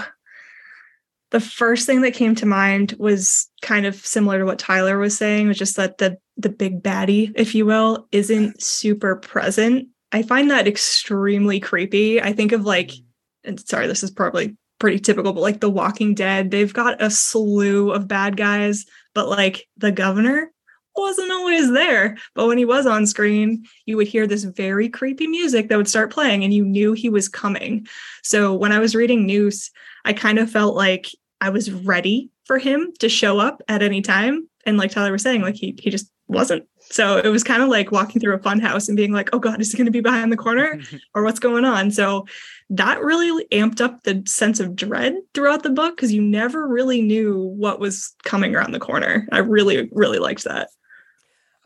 [1.31, 5.17] The first thing that came to mind was kind of similar to what Tyler was
[5.17, 9.89] saying, was just that the the big baddie, if you will, isn't super present.
[10.13, 12.21] I find that extremely creepy.
[12.21, 13.49] I think of like, mm-hmm.
[13.51, 17.11] and sorry, this is probably pretty typical, but like The Walking Dead, they've got a
[17.11, 20.51] slew of bad guys, but like the governor
[20.97, 22.17] wasn't always there.
[22.35, 25.89] But when he was on screen, you would hear this very creepy music that would
[25.89, 27.87] start playing and you knew he was coming.
[28.23, 29.71] So when I was reading Noose,
[30.05, 31.09] I kind of felt like
[31.41, 34.49] I was ready for him to show up at any time.
[34.67, 36.67] And like Tyler was saying, like he he just wasn't.
[36.81, 39.39] So it was kind of like walking through a fun house and being like, oh
[39.39, 40.81] God, is he gonna be behind the corner?
[41.15, 41.91] or what's going on?
[41.91, 42.27] So
[42.71, 47.03] that really amped up the sense of dread throughout the book because you never really
[47.03, 49.27] knew what was coming around the corner.
[49.33, 50.69] I really, really liked that.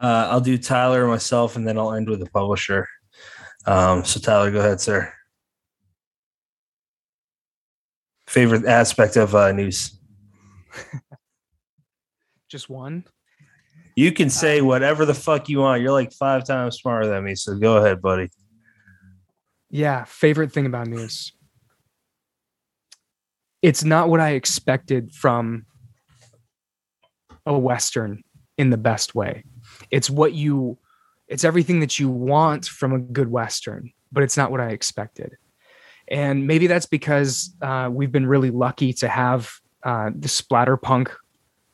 [0.01, 2.89] Uh, I'll do Tyler myself, and then I'll end with the publisher.
[3.67, 5.13] Um, so Tyler, go ahead, sir.
[8.35, 9.97] Favorite aspect of uh, Noose?
[12.49, 13.05] Just one.
[13.95, 15.83] You can say whatever the fuck you want.
[15.83, 18.31] You're like five times smarter than me, so go ahead, buddy.
[19.71, 21.31] Yeah, favorite thing about Noose.
[23.63, 25.67] It's not what I expected from
[27.47, 28.25] a western
[28.59, 29.45] in the best way.
[29.93, 30.79] It's what you
[31.29, 35.37] it's everything that you want from a good western, but it's not what I expected.
[36.09, 39.51] And maybe that's because uh, we've been really lucky to have
[39.83, 41.11] uh, the splatterpunk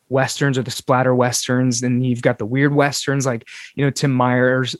[0.08, 4.12] westerns or the splatter westerns, and you've got the weird westerns like you know Tim
[4.12, 4.76] Myers,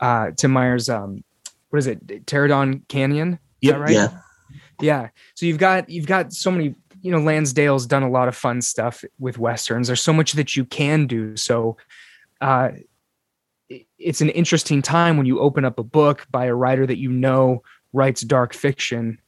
[0.00, 1.22] uh, Tim Myers, um,
[1.68, 3.38] what is it, Pterodon Canyon?
[3.60, 3.92] Yep, right?
[3.92, 4.08] yeah.
[4.80, 5.08] yeah.
[5.34, 6.74] So you've got you've got so many.
[7.02, 9.86] You know, Lansdale's done a lot of fun stuff with westerns.
[9.86, 11.34] There's so much that you can do.
[11.34, 11.78] So,
[12.42, 12.72] uh,
[13.98, 17.10] it's an interesting time when you open up a book by a writer that you
[17.10, 19.18] know writes dark fiction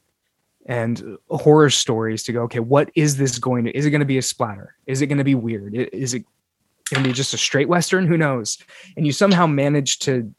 [0.65, 4.05] and horror stories to go okay what is this going to is it going to
[4.05, 4.75] be a splatter?
[4.87, 5.73] Is it going to be weird?
[5.75, 6.23] Is it
[6.89, 8.07] going to be just a straight western?
[8.07, 8.57] Who knows?
[8.95, 10.33] And you somehow manage to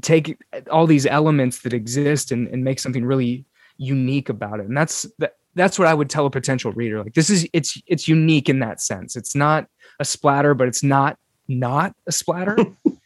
[0.00, 0.38] take
[0.70, 3.44] all these elements that exist and, and make something really
[3.78, 4.66] unique about it.
[4.66, 7.02] And that's that, that's what i would tell a potential reader.
[7.02, 9.16] Like this is it's it's unique in that sense.
[9.16, 9.66] It's not
[10.00, 12.56] a splatter but it's not not a splatter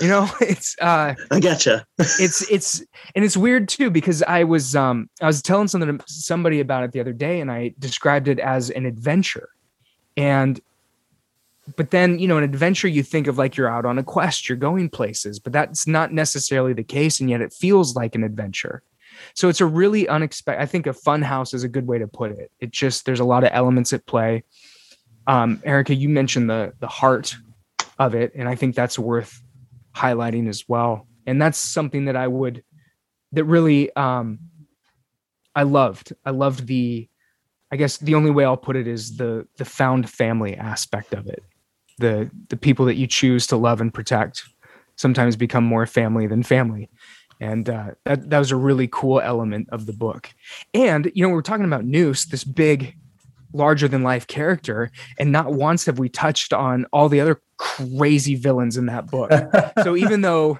[0.00, 1.84] you know it's uh I getcha.
[1.98, 2.82] it's it's
[3.14, 6.84] and it's weird too because I was um I was telling something to somebody about
[6.84, 9.50] it the other day and I described it as an adventure.
[10.16, 10.60] And
[11.76, 14.48] but then, you know, an adventure you think of like you're out on a quest,
[14.48, 18.24] you're going places, but that's not necessarily the case and yet it feels like an
[18.24, 18.82] adventure.
[19.34, 22.06] So it's a really unexpected I think a fun house is a good way to
[22.06, 22.50] put it.
[22.60, 24.44] It just there's a lot of elements at play.
[25.26, 27.36] Um Erica, you mentioned the the heart
[27.98, 29.42] of it and I think that's worth
[29.98, 31.06] highlighting as well.
[31.26, 32.62] And that's something that i would
[33.32, 34.38] that really um
[35.54, 36.12] i loved.
[36.24, 37.08] I loved the
[37.72, 41.26] i guess the only way i'll put it is the the found family aspect of
[41.26, 41.42] it.
[41.98, 44.44] The the people that you choose to love and protect
[44.96, 46.90] sometimes become more family than family.
[47.40, 50.30] And uh, that, that was a really cool element of the book.
[50.74, 52.96] And you know we're talking about noose this big
[53.52, 58.34] larger than life character and not once have we touched on all the other crazy
[58.34, 59.30] villains in that book.
[59.82, 60.58] So even though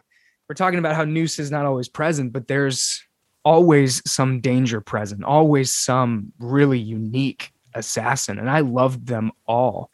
[0.48, 3.02] we're talking about how noose is not always present but there's
[3.44, 9.90] always some danger present always some really unique assassin and i loved them all.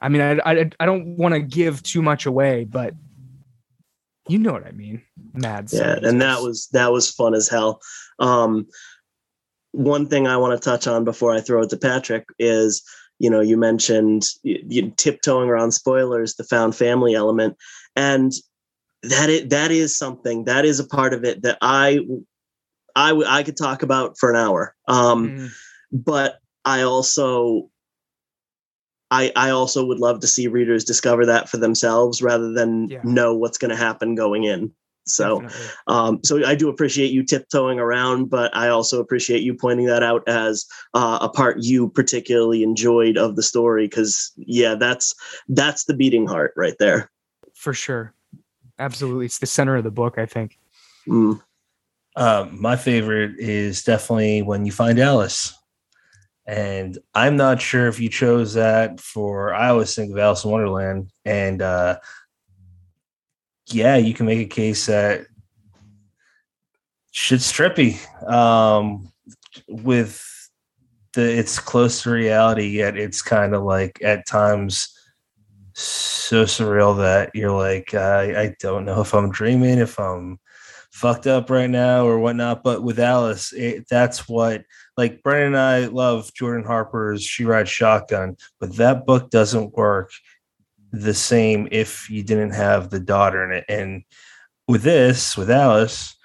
[0.00, 2.94] I mean i i, I don't want to give too much away but
[4.28, 5.02] you know what i mean.
[5.32, 6.06] Mad yeah scientist.
[6.06, 7.80] and that was that was fun as hell.
[8.18, 8.66] Um
[9.72, 12.82] one thing i want to touch on before i throw it to patrick is
[13.18, 17.56] you know you mentioned you, you tiptoeing around spoilers the found family element
[17.96, 18.32] and
[19.02, 22.00] that it that is something that is a part of it that i
[22.96, 25.50] i i could talk about for an hour um Mhm.
[25.92, 27.70] but i also
[29.12, 33.00] I, I also would love to see readers discover that for themselves rather than Yeah.
[33.02, 34.72] know what's going to happen going in.
[35.06, 35.46] So,
[35.86, 40.02] um, so I do appreciate you tiptoeing around, but I also appreciate you pointing that
[40.02, 43.86] out as uh, a part you particularly enjoyed of the story.
[43.86, 45.14] Because yeah, that's
[45.48, 47.10] that's the beating heart right there.
[47.54, 48.14] for sure
[48.78, 50.56] absolutely it's the center of the book i think
[51.08, 51.40] Mm.
[52.16, 55.54] Um, my favorite is definitely when you find Alice.
[56.46, 60.50] And I'm not sure if you chose that for I always think of Alice in
[60.50, 61.10] Wonderland.
[61.24, 61.98] And uh
[63.72, 65.26] yeah, you can make a case that
[67.10, 67.98] shit's trippy.
[68.28, 69.12] Um
[69.68, 70.24] with
[71.12, 74.96] the it's close to reality, yet it's kind of like at times
[75.74, 80.38] so surreal that you're like, I, I don't know if I'm dreaming, if I'm
[80.92, 82.62] fucked up right now or whatnot.
[82.62, 84.64] But with Alice, it, that's what
[84.96, 90.10] like Brennan and I love Jordan Harper's She Rides Shotgun, but that book doesn't work
[90.92, 93.64] the same if you didn't have the daughter in it.
[93.68, 94.02] And
[94.66, 96.16] with this, with Alice,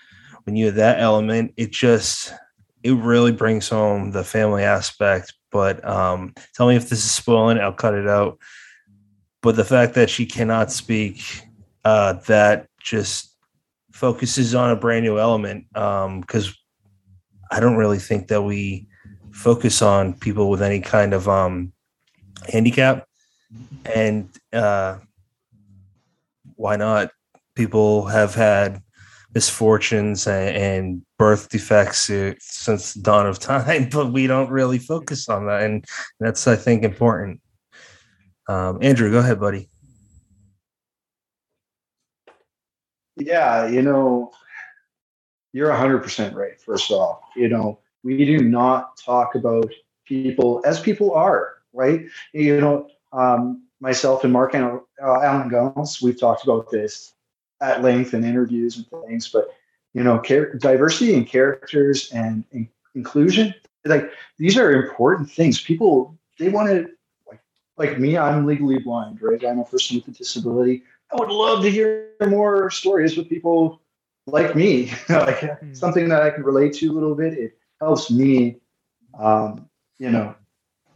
[0.44, 2.34] when you have that element, it just
[2.84, 5.34] it really brings home the family aspect.
[5.52, 8.38] But um, tell me if this is spoiling, I'll cut it out.
[9.42, 11.24] But the fact that she cannot speak,
[11.84, 13.36] uh, that just
[13.92, 16.56] focuses on a brand new element because
[17.52, 18.88] I don't really think that we
[19.32, 21.74] focus on people with any kind of um,
[22.52, 23.08] handicap,
[23.94, 24.98] and uh,
[26.56, 27.12] why not?
[27.56, 28.82] People have had
[29.34, 34.80] misfortunes and, and birth defects uh, since the dawn of time, but we don't really
[34.80, 35.86] focus on that, and
[36.20, 37.42] that's I think important.
[38.48, 39.70] Um, Andrew, go ahead, buddy.
[43.18, 44.32] Yeah, you know,
[45.54, 46.60] you're 100% right.
[46.60, 49.72] First off, you know, we do not talk about
[50.06, 52.06] people as people are, right?
[52.34, 54.66] You know, um, myself and Mark and
[55.04, 57.14] uh, Alan Gunnels, we've talked about this
[57.62, 59.48] at length in interviews and things, but
[59.94, 63.54] you know, char- diversity in characters and in- inclusion,
[63.86, 65.62] like these are important things.
[65.62, 66.88] People they want to
[67.28, 67.40] like
[67.78, 68.18] like me.
[68.18, 69.44] I'm legally blind, right?
[69.46, 70.84] I'm a person with a disability.
[71.12, 73.82] I would love to hear more stories with people
[74.28, 75.76] like me, like Mm.
[75.76, 77.34] something that I can relate to a little bit.
[77.34, 78.58] It helps me,
[79.20, 80.36] um, you know,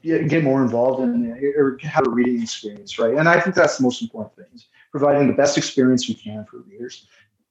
[0.04, 3.16] get, more involved in it or have a reading experience, right?
[3.16, 6.46] And I think that's the most important thing: is providing the best experience we can
[6.46, 7.08] for readers.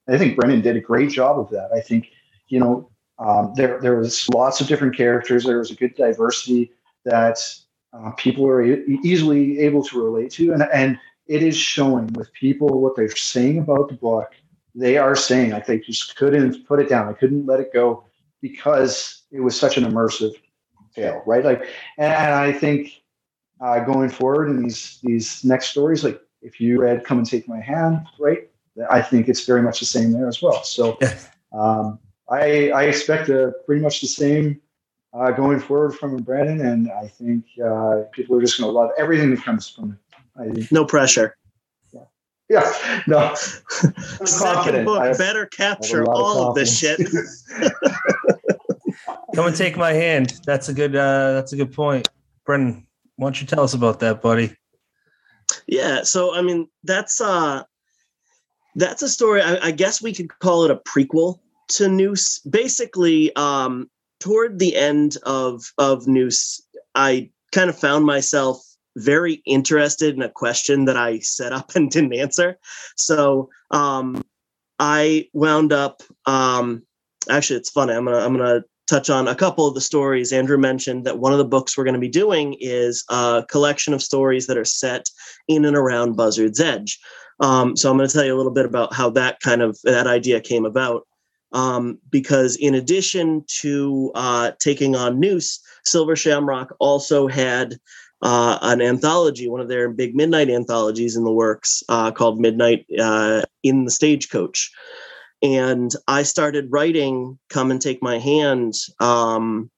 [0.09, 1.71] I think Brennan did a great job of that.
[1.75, 2.09] I think,
[2.49, 5.45] you know, um, there there was lots of different characters.
[5.45, 6.73] There was a good diversity
[7.05, 7.39] that
[7.93, 12.33] uh, people are e- easily able to relate to, and and it is showing with
[12.33, 14.33] people what they're saying about the book.
[14.75, 17.09] They are saying like they just couldn't put it down.
[17.09, 18.05] They couldn't let it go
[18.41, 20.35] because it was such an immersive
[20.99, 21.45] tale, right?
[21.45, 23.03] Like, and, I think
[23.61, 27.49] uh, going forward in these these next stories, like if you read "Come and Take
[27.49, 28.49] My Hand," right?
[28.91, 30.63] I think it's very much the same there as well.
[30.63, 30.99] So
[31.53, 31.99] um,
[32.31, 34.61] I I expect a pretty much the same
[35.13, 38.91] uh, going forward from Brennan, and I think uh, people are just going to love
[38.99, 39.99] everything that comes from it.
[40.41, 40.69] I.
[40.71, 41.37] No pressure.
[42.49, 43.35] Yeah, no.
[44.25, 46.99] Second book I better I have a capture all of this shit.
[49.39, 50.41] Come and take my hand.
[50.45, 50.97] That's a good.
[50.97, 52.09] Uh, that's a good point,
[52.45, 52.85] Brennan.
[53.15, 54.53] Why don't you tell us about that, buddy?
[55.69, 57.63] Yeah, so I mean that's uh
[58.75, 59.41] that's a story.
[59.41, 62.41] I, I guess we could call it a prequel to Noose.
[62.51, 66.61] Basically, um, toward the end of of Noose,
[66.97, 68.61] I kind of found myself
[68.97, 72.59] very interested in a question that I set up and didn't answer.
[72.97, 74.25] So um,
[74.81, 76.03] I wound up.
[76.27, 76.83] Um,
[77.31, 77.93] actually, it's funny.
[77.93, 80.33] I'm gonna I'm gonna touch on a couple of the stories.
[80.33, 83.95] Andrew mentioned that one of the books we're going to be doing is a collection
[83.95, 85.11] of stories that are set
[85.47, 86.99] in and around Buzzard's Edge.
[87.41, 89.79] Um, so I'm going to tell you a little bit about how that kind of
[89.85, 91.07] that idea came about.
[91.53, 97.79] Um, because in addition to uh, taking on Noose, Silver Shamrock also had
[98.21, 102.85] uh, an anthology, one of their big midnight anthologies in the works uh, called Midnight
[103.01, 104.71] uh, in the Stagecoach.
[105.43, 109.71] And I started writing Come and Take My Hand um,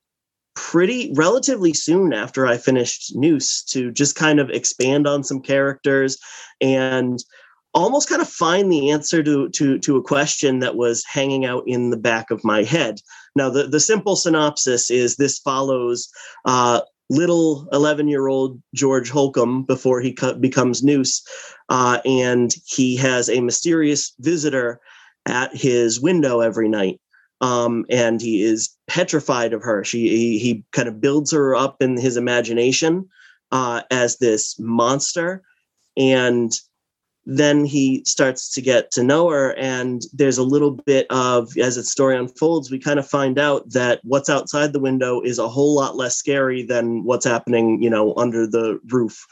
[0.54, 6.18] pretty relatively soon after I finished Noose to just kind of expand on some characters
[6.60, 7.22] and
[7.72, 11.62] almost kind of find the answer to to to a question that was hanging out
[11.66, 13.00] in the back of my head.
[13.36, 16.08] Now, the the simple synopsis is this follows
[16.44, 16.80] uh,
[17.10, 21.22] little 11 year old George Holcomb before he co- becomes Noose,
[21.68, 24.80] uh, and he has a mysterious visitor
[25.26, 27.00] at his window every night.
[27.40, 29.82] Um, and he is petrified of her.
[29.82, 33.08] She he, he kind of builds her up in his imagination
[33.50, 35.42] uh, as this monster,
[35.96, 36.52] and
[37.26, 41.76] then he starts to get to know her and there's a little bit of as
[41.76, 45.48] the story unfolds we kind of find out that what's outside the window is a
[45.48, 49.26] whole lot less scary than what's happening you know under the roof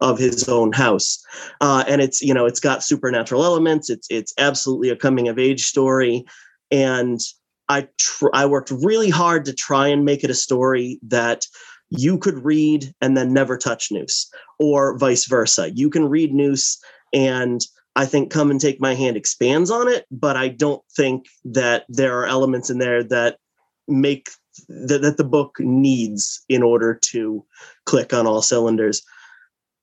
[0.00, 1.22] of his own house.
[1.60, 5.38] Uh, and it's you know it's got supernatural elements it's it's absolutely a coming of
[5.38, 6.24] age story
[6.70, 7.20] and
[7.68, 11.46] i tr- i worked really hard to try and make it a story that
[11.90, 15.70] you could read and then never touch noose or vice versa.
[15.70, 16.78] You can read noose
[17.14, 17.64] and
[17.96, 21.84] I think Come and Take My Hand expands on it, but I don't think that
[21.88, 23.38] there are elements in there that
[23.86, 24.30] make
[24.68, 27.44] that, that the book needs in order to
[27.86, 29.02] click on all cylinders.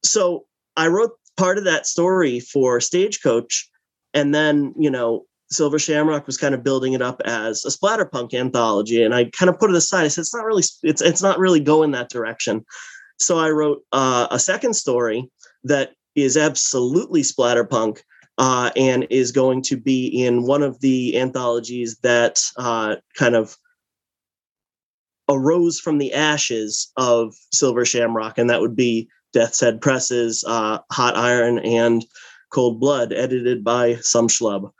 [0.03, 3.69] So I wrote part of that story for Stagecoach,
[4.13, 8.34] and then, you know, Silver Shamrock was kind of building it up as a splatterpunk
[8.34, 10.05] anthology, and I kind of put it aside.
[10.05, 12.65] I said it's not really it's it's not really going that direction.
[13.19, 15.29] So I wrote uh, a second story
[15.65, 17.99] that is absolutely splatterpunk
[18.38, 23.57] uh, and is going to be in one of the anthologies that uh, kind of
[25.30, 30.80] arose from the ashes of Silver Shamrock, and that would be Death's Head Presses, uh,
[30.91, 32.05] Hot Iron, and
[32.49, 34.72] Cold Blood, edited by some schlub.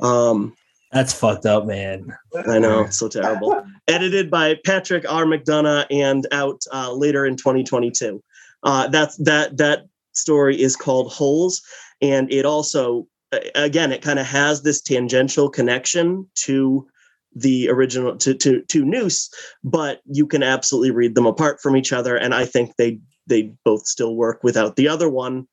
[0.00, 0.54] Um,
[0.92, 2.16] That's fucked up, man.
[2.48, 3.62] I know, so terrible.
[3.88, 5.24] edited by Patrick R.
[5.24, 8.22] McDonough and out uh, later in 2022.
[8.62, 9.86] Uh, that's that that
[10.20, 11.62] story is called Holes,
[12.00, 13.06] and it also
[13.54, 16.86] again it kind of has this tangential connection to
[17.34, 19.30] the original to to to Noose,
[19.62, 23.52] but you can absolutely read them apart from each other, and I think they they
[23.64, 25.46] both still work without the other one.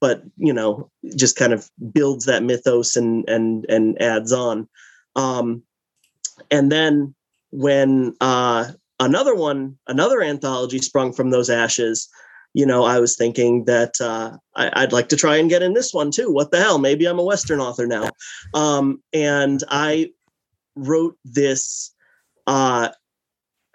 [0.00, 4.68] But you know, just kind of builds that mythos and and and adds on.
[5.16, 5.62] Um,
[6.50, 7.14] and then
[7.50, 12.08] when uh, another one, another anthology sprung from those ashes,
[12.54, 15.74] you know, I was thinking that uh, I, would like to try and get in
[15.74, 16.32] this one too.
[16.32, 16.78] What the hell?
[16.78, 18.10] Maybe I'm a Western author now.
[18.54, 20.10] Um, and I
[20.74, 21.94] wrote this.
[22.46, 22.88] Uh,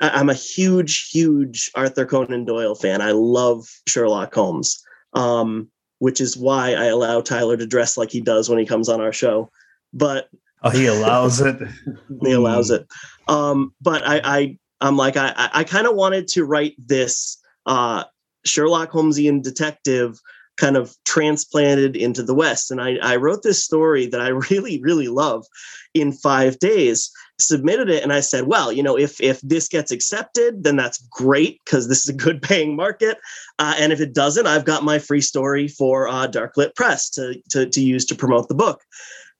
[0.01, 3.01] I, am a huge, huge Arthur Conan Doyle fan.
[3.01, 5.69] I love Sherlock Holmes, um,
[5.99, 9.01] which is why I allow Tyler to dress like he does when he comes on
[9.01, 9.49] our show.
[9.93, 10.29] But
[10.63, 11.55] oh, he allows it.
[12.21, 12.87] he allows it.
[13.27, 18.03] Um, but I, I, I'm like, I, I kind of wanted to write this uh,
[18.45, 20.19] Sherlock Holmesian detective
[20.57, 22.69] kind of transplanted into the West.
[22.69, 25.45] And I, I wrote this story that I really, really love
[25.93, 29.91] in five days, submitted it, and I said, well, you know, if if this gets
[29.91, 33.17] accepted, then that's great because this is a good paying market.
[33.59, 37.35] Uh, and if it doesn't, I've got my free story for uh, Darklit Press to,
[37.49, 38.81] to, to use to promote the book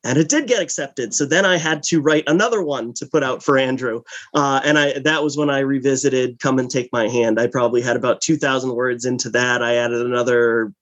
[0.04, 1.14] and it did get accepted.
[1.14, 4.78] So then I had to write another one to put out for Andrew, uh, and
[4.78, 8.22] I that was when I revisited "Come and Take My Hand." I probably had about
[8.22, 9.64] two thousand words into that.
[9.64, 10.74] I added another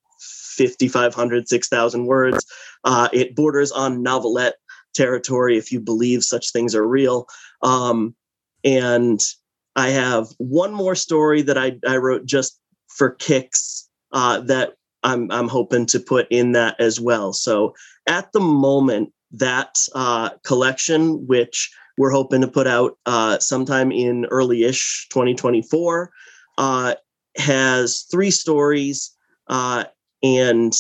[0.58, 2.46] 5,500, 6,000 words.
[2.84, 4.56] Uh, it borders on novelette
[4.94, 7.28] territory, if you believe such things are real.
[7.62, 8.16] Um,
[8.64, 9.20] and
[9.76, 12.60] I have one more story that I, I wrote just
[12.90, 17.34] for kicks uh, that I'm I'm hoping to put in that as well.
[17.34, 17.74] So
[18.08, 24.26] at the moment, that uh, collection, which we're hoping to put out uh, sometime in
[24.26, 26.12] early-ish 2024,
[26.58, 26.96] uh,
[27.38, 29.12] has three stories,
[29.48, 29.86] uh,
[30.24, 30.74] and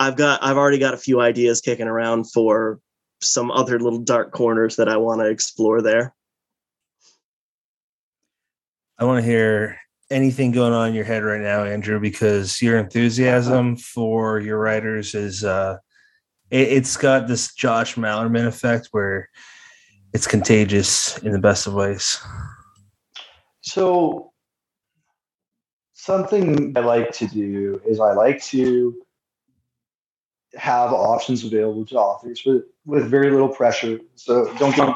[0.00, 2.80] I've got I've already got a few ideas kicking around for
[3.20, 6.14] some other little dark corners that I want to explore there.
[8.98, 9.78] I want to hear
[10.10, 15.14] anything going on in your head right now, Andrew, because your enthusiasm for your writers
[15.14, 15.78] is uh
[16.50, 19.28] it, has got this Josh Malerman effect where
[20.12, 22.20] it's contagious in the best of ways.
[23.62, 24.32] so
[25.94, 28.94] something I like to do is I like to
[30.54, 33.98] have options available to authors with, with very little pressure.
[34.14, 34.94] So don't get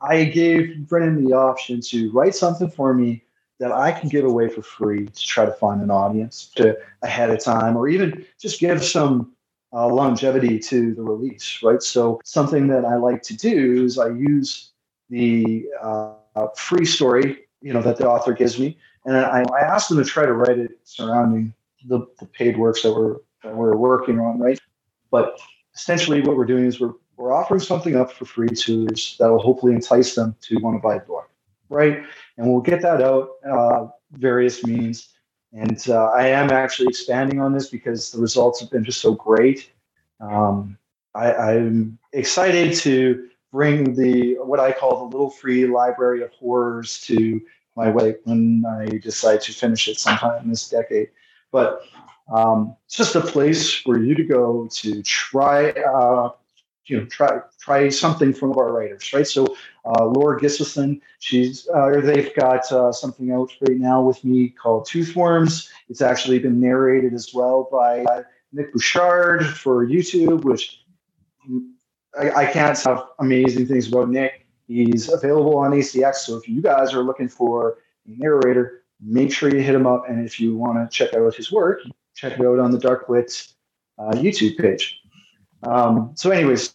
[0.00, 3.22] I gave Brennan the option to write something for me
[3.62, 7.30] that I can give away for free to try to find an audience to ahead
[7.30, 9.30] of time, or even just give some
[9.72, 11.80] uh, longevity to the release, right?
[11.80, 14.72] So something that I like to do is I use
[15.10, 19.88] the uh, free story, you know, that the author gives me, and I, I ask
[19.88, 21.54] them to try to write it surrounding
[21.86, 24.58] the, the paid works that we're that we're working on, right?
[25.12, 25.38] But
[25.76, 28.86] essentially, what we're doing is we're we're offering something up for free to
[29.20, 31.30] that will hopefully entice them to want to buy a book,
[31.72, 32.02] right?
[32.36, 35.08] And we'll get that out uh, various means.
[35.52, 39.14] And uh, I am actually expanding on this because the results have been just so
[39.14, 39.70] great.
[40.20, 40.78] Um,
[41.14, 47.00] I, am excited to bring the what I call the little free library of horrors
[47.02, 47.40] to
[47.76, 51.10] my way when I decide to finish it sometime this decade.
[51.50, 51.82] But
[52.32, 56.30] um, it's just a place for you to go to try uh,
[56.86, 59.26] you know try try something from our writers right?
[59.26, 64.48] So uh, laura gislason she's uh, they've got uh, something out right now with me
[64.48, 68.04] called toothworms it's actually been narrated as well by
[68.52, 70.84] nick bouchard for youtube which
[72.18, 74.46] I, I can't have amazing things about nick.
[74.68, 79.54] He's available on acx so if you guys are looking for a narrator make sure
[79.54, 81.80] you hit him up and if you want to check out his work
[82.14, 83.48] check it out on the dark lit
[83.98, 85.01] uh, youtube page
[85.62, 86.74] um, so, anyways,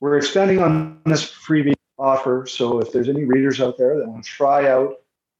[0.00, 2.46] we're expanding on this freebie offer.
[2.46, 4.96] So, if there's any readers out there that want to try out,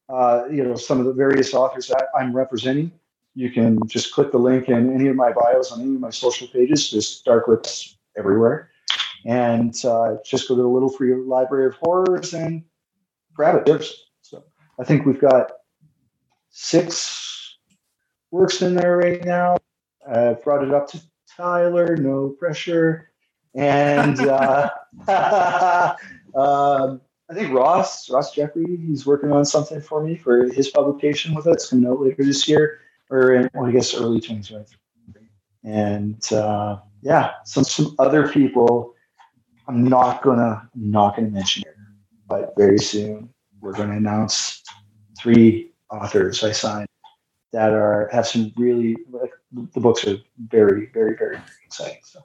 [0.09, 2.91] uh, you know, some of the various authors that I'm representing,
[3.35, 6.11] you can just click the link in any of my bios on any of my
[6.11, 6.91] social pages.
[6.91, 8.69] There's Darklets everywhere,
[9.25, 12.63] and uh, just go to the little free library of horrors and
[13.33, 13.65] grab it.
[13.65, 14.43] There's so
[14.79, 15.51] I think we've got
[16.49, 17.57] six
[18.29, 19.57] works in there right now.
[20.07, 21.01] I've brought it up to
[21.35, 23.09] Tyler, no pressure.
[23.55, 24.69] And uh,
[26.35, 31.33] um, I think Ross, Ross Jeffery, he's working on something for me for his publication
[31.33, 31.51] with it.
[31.51, 32.79] It's coming out later this year,
[33.09, 34.77] or in, well, I guess early 2023.
[35.63, 38.93] And uh, yeah, some some other people.
[39.67, 41.77] I'm not gonna I'm not gonna mention here,
[42.27, 43.29] but very soon
[43.61, 44.61] we're gonna announce
[45.17, 46.87] three authors I signed
[47.53, 48.97] that are have some really
[49.51, 52.01] the books are very very very, very exciting.
[52.03, 52.19] So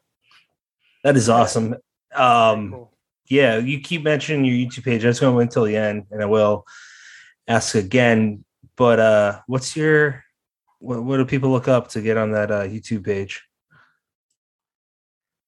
[1.05, 1.76] that is awesome.
[2.14, 2.93] Um, cool.
[3.29, 5.05] Yeah, you keep mentioning your YouTube page.
[5.05, 6.64] I was going to wait until the end, and I will
[7.47, 8.45] ask again.
[8.74, 10.24] But uh, what's your
[10.79, 13.45] what, what do people look up to get on that uh, YouTube page?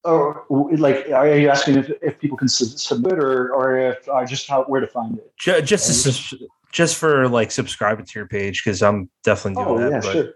[0.03, 4.47] Or like, are you asking if, if people can submit, or or if uh, just
[4.47, 5.31] how where to find it?
[5.37, 6.33] Just, just
[6.71, 9.91] just for like subscribing to your page because I'm definitely doing oh, that.
[9.91, 10.11] Yeah, but...
[10.11, 10.33] sure.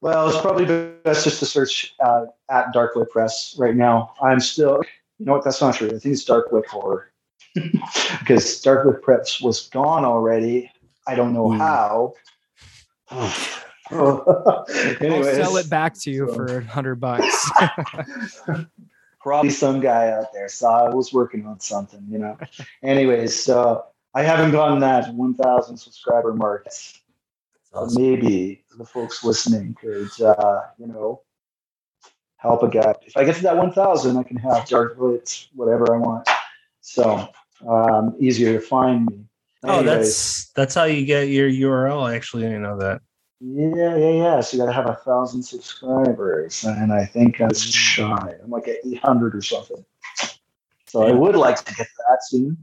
[0.00, 0.66] Well, it's probably
[1.02, 4.12] best just to search uh, at Darklit Press right now.
[4.22, 4.82] I'm still,
[5.18, 5.44] you know what?
[5.44, 5.86] That's not true.
[5.86, 7.10] I think it's Darklit Horror
[7.54, 10.70] because Darklit Press was gone already.
[11.06, 11.58] I don't know mm.
[11.58, 12.12] how.
[13.90, 16.34] Anyways, I'll sell it back to you so.
[16.34, 17.50] for a hundred bucks.
[19.20, 22.36] Probably some guy out there saw I was working on something, you know.
[22.82, 26.66] Anyways, so I haven't gotten that 1,000 subscriber mark.
[27.72, 28.00] Awesome.
[28.00, 31.22] Maybe the folks listening could, uh, you know,
[32.36, 32.94] help a guy.
[33.04, 36.28] If I get to that 1,000, I can have dark blitz, whatever I want.
[36.80, 37.28] So
[37.66, 39.24] um, easier to find me.
[39.64, 42.14] Anyways, oh, that's that's how you get your URL.
[42.14, 43.00] Actually, I didn't know that.
[43.40, 44.40] Yeah, yeah, yeah.
[44.40, 48.34] So you got to have a thousand subscribers, and I think I was shy.
[48.42, 49.84] I'm like at 800 or something.
[50.86, 52.58] So I would like to get that soon.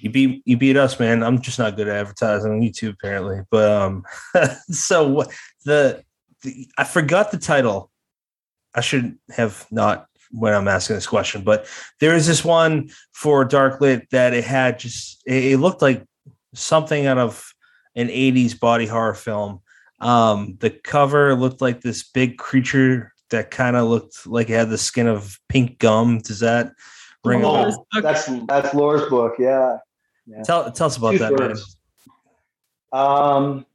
[0.00, 1.22] You beat you beat us, man.
[1.22, 3.40] I'm just not good at advertising on YouTube, apparently.
[3.50, 4.04] But um,
[4.68, 5.24] so
[5.64, 6.02] the,
[6.42, 7.90] the I forgot the title.
[8.74, 11.66] I should have not when I'm asking this question, but
[12.00, 16.04] there is this one for Darklit that it had just it, it looked like
[16.54, 17.52] something out of
[17.94, 19.60] an 80s body horror film.
[20.00, 24.70] Um, the cover looked like this big creature that kind of looked like it had
[24.70, 26.18] the skin of pink gum.
[26.18, 26.72] Does that
[27.24, 27.86] ring a bell?
[28.02, 29.78] That's that's Laura's book, yeah.
[30.26, 30.42] Yeah.
[30.42, 31.56] Tell tell us about Two that, man.
[32.92, 33.66] Um,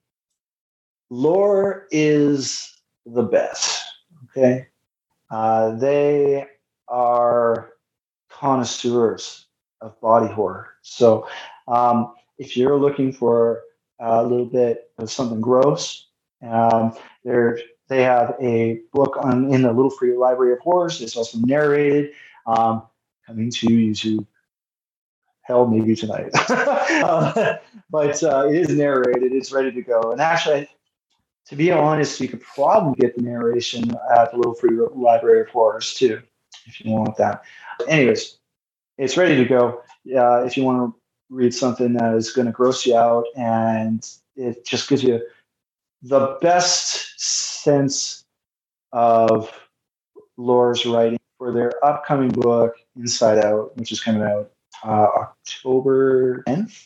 [1.09, 2.73] lore is
[3.05, 3.83] the best.
[4.25, 4.67] Okay,
[5.31, 6.47] uh, they
[6.87, 7.71] are
[8.29, 9.47] connoisseurs
[9.81, 10.69] of body horror.
[10.81, 11.27] So,
[11.67, 13.61] um, if you're looking for
[13.99, 16.07] a little bit of something gross,
[16.41, 21.01] um, they're they have a book on in the Little Free Library of Horrors.
[21.01, 22.11] It's also narrated,
[22.45, 22.83] um,
[23.29, 24.25] coming to YouTube
[25.43, 26.29] hell, maybe tonight.
[26.49, 27.57] uh,
[27.89, 29.31] but uh, it is narrated.
[29.31, 30.11] It's ready to go.
[30.11, 30.67] And actually,
[31.47, 35.49] to be honest, you could probably get the narration at the Little Free Library of
[35.49, 36.21] Horrors too,
[36.65, 37.43] if you want that.
[37.87, 38.37] Anyways,
[38.97, 39.81] it's ready to go.
[40.15, 40.99] Uh, if you want to
[41.29, 45.21] read something that is going to gross you out and it just gives you
[46.01, 48.23] the best sense
[48.91, 49.51] of
[50.37, 54.51] Laura's writing for their upcoming book, Inside Out, which is coming out
[54.83, 56.85] uh, October 10th.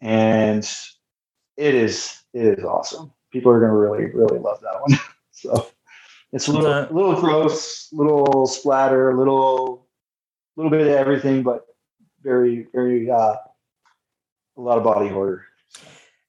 [0.00, 0.64] And
[1.56, 3.12] it is it is awesome.
[3.30, 4.98] People are going to really really love that one.
[5.32, 5.68] so
[6.32, 9.86] it's a little, a little gross, little splatter, little
[10.56, 11.66] little bit of everything, but
[12.22, 13.36] very very uh,
[14.56, 15.44] a lot of body horror.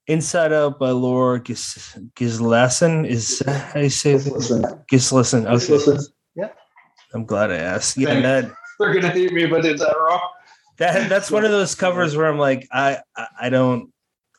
[0.06, 4.86] Inside Out by Lor Gis- Gislason is how you say Gislason.
[4.92, 5.46] Gislason.
[5.46, 5.56] Okay.
[5.56, 6.13] Gislason.
[7.14, 7.98] I'm glad I asked.
[7.98, 10.22] Yeah, that They're gonna hate me, but is that wrong?
[10.78, 13.00] that that's one of those covers where I'm like, I
[13.40, 13.92] I, don't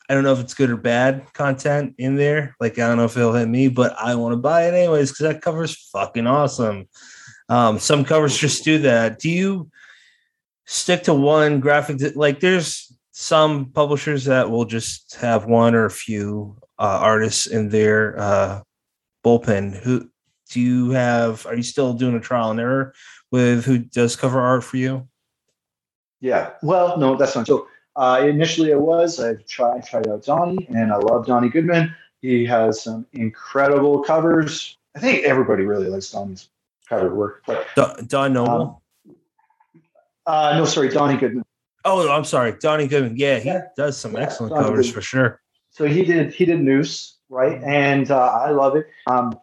[0.09, 2.55] I don't know if it's good or bad content in there.
[2.59, 5.11] Like I don't know if it'll hit me, but I want to buy it anyways
[5.11, 6.87] because that cover's fucking awesome.
[7.49, 9.19] Um, some covers just do that.
[9.19, 9.69] Do you
[10.65, 12.15] stick to one graphic?
[12.15, 17.69] Like there's some publishers that will just have one or a few uh, artists in
[17.69, 18.61] their uh,
[19.23, 19.77] bullpen.
[19.83, 20.09] Who
[20.55, 21.45] do you have?
[21.45, 22.93] Are you still doing a trial and error
[23.29, 25.05] with who does cover art for you?
[26.21, 26.51] Yeah.
[26.63, 27.45] Well, no, that's not.
[27.45, 31.93] So uh, initially, it was I tried tried out Donnie, and I love Donnie Goodman.
[32.21, 34.77] He has some incredible covers.
[34.95, 36.47] I think everybody really likes Donnie's
[36.87, 37.43] cover work.
[37.45, 38.81] But Don, Don Noble.
[40.25, 41.43] uh, no, sorry, Donnie Goodman.
[41.83, 43.17] Oh, I'm sorry, Donnie Goodman.
[43.17, 43.63] Yeah, he Yeah.
[43.75, 44.93] does some Yeah, excellent Donnie covers Goodman.
[44.93, 45.41] for sure.
[45.71, 47.61] So he did he did Noose, right?
[47.61, 48.87] And uh, I love it.
[49.07, 49.37] Um,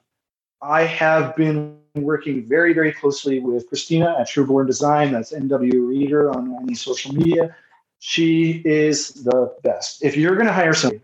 [0.62, 5.12] I have been working very very closely with Christina at Truborn Design.
[5.12, 7.54] That's NW Reader on any social media.
[7.98, 10.04] She is the best.
[10.04, 11.02] If you're going to hire somebody,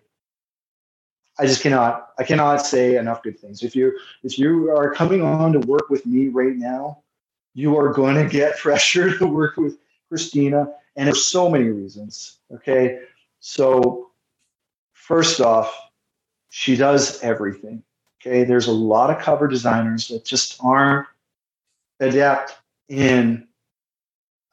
[1.38, 3.62] I just cannot I cannot say enough good things.
[3.62, 7.02] If you if you are coming on to work with me right now,
[7.54, 9.78] you are going to get pressure to work with
[10.08, 12.38] Christina, and for so many reasons.
[12.52, 13.00] Okay,
[13.40, 14.10] so
[14.92, 15.76] first off,
[16.48, 17.82] she does everything.
[18.20, 21.06] Okay, there's a lot of cover designers that just aren't
[22.00, 22.58] adept
[22.88, 23.46] in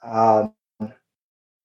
[0.04, 0.48] uh,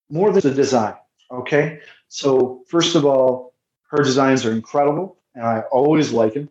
[0.09, 0.95] more than the design.
[1.31, 3.55] Okay, so first of all,
[3.91, 6.49] her designs are incredible, and I always like them.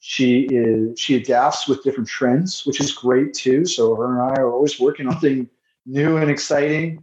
[0.00, 3.64] She is she adapts with different trends, which is great too.
[3.64, 5.50] So her and I are always working on something
[5.86, 7.02] new and exciting.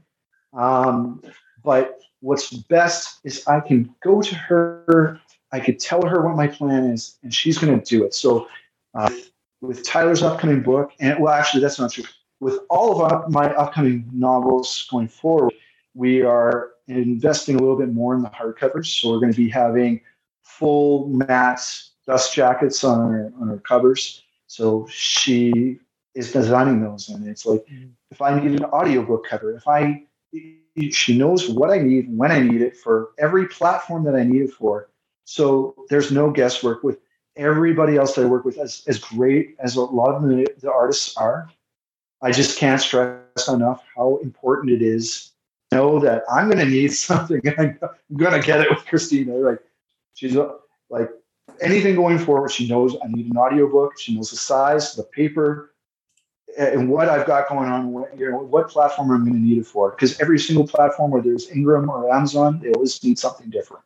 [0.53, 1.21] Um,
[1.63, 5.19] but what's best is I can go to her,
[5.55, 8.13] I could tell her what my plan is, and she's going to do it.
[8.13, 8.49] So
[8.93, 9.09] uh,
[9.61, 12.03] with Tyler's upcoming book, and well, actually, that's not true.
[12.41, 15.53] With all of our, my upcoming novels going forward,
[15.93, 18.87] we are investing a little bit more in the hardcovers.
[18.87, 20.01] So we're going to be having
[20.43, 21.61] full matte
[22.05, 24.23] dust jackets on our on our covers.
[24.47, 25.79] So she
[26.15, 27.65] is designing those, and it's like
[28.11, 30.03] if I need an audiobook cover, if I
[30.91, 34.41] she knows what I need when I need it for every platform that I need
[34.41, 34.89] it for.
[35.25, 36.99] So there's no guesswork with
[37.35, 38.57] everybody else that I work with.
[38.57, 41.49] As as great as a lot of the, the artists are,
[42.21, 45.31] I just can't stress enough how important it is
[45.71, 47.41] know that I'm going to need something.
[47.57, 49.33] and I'm going to get it with Christina.
[49.33, 49.59] Like
[50.13, 50.37] she's
[50.89, 51.09] like
[51.61, 52.51] anything going forward.
[52.51, 53.99] She knows I need an audiobook.
[53.99, 55.73] She knows the size, the paper,
[56.57, 59.59] and what I've got going on, what, you know, what platform I'm going to need
[59.59, 59.91] it for.
[59.91, 63.83] Because every single platform, whether it's Ingram or Amazon, they always need something different.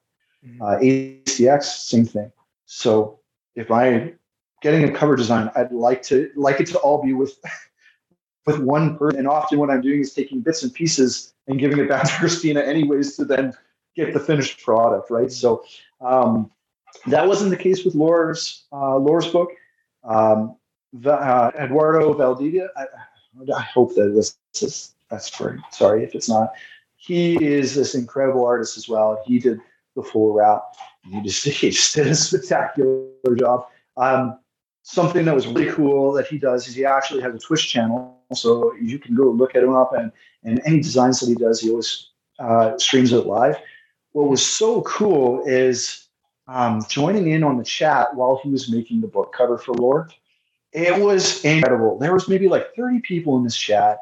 [0.62, 2.32] Uh, ACX, same thing.
[2.66, 3.20] So
[3.56, 4.14] if I
[4.62, 7.40] getting a cover design, I'd like to like it to all be with
[8.46, 9.20] with one person.
[9.20, 12.14] And often what I'm doing is taking bits and pieces and giving it back to
[12.20, 13.54] Christina anyways to then
[13.96, 15.32] get the finished product, right?
[15.32, 15.64] So
[16.02, 16.52] um,
[17.08, 19.52] that wasn't the case with Laura's uh, Laura's book.
[20.04, 20.56] Um,
[20.94, 22.70] the, uh, Eduardo Valdivia.
[22.76, 22.86] I,
[23.56, 26.52] I hope that this is that's for sorry if it's not.
[26.98, 29.22] He is this incredible artist as well.
[29.26, 29.60] He did
[30.02, 30.64] the full wrap.
[31.04, 33.68] He just he just did a spectacular job.
[33.98, 34.40] Um,
[34.84, 38.22] something that was really cool that he does is he actually has a Twitch channel,
[38.34, 40.12] so you can go look at him up and
[40.44, 43.58] and any designs that he does, he always uh, streams it live.
[44.14, 46.08] What was so cool is
[46.48, 50.14] um, joining in on the chat while he was making the book cover for Lord.
[50.72, 51.98] It was incredible.
[51.98, 54.00] There was maybe like 30 people in this chat,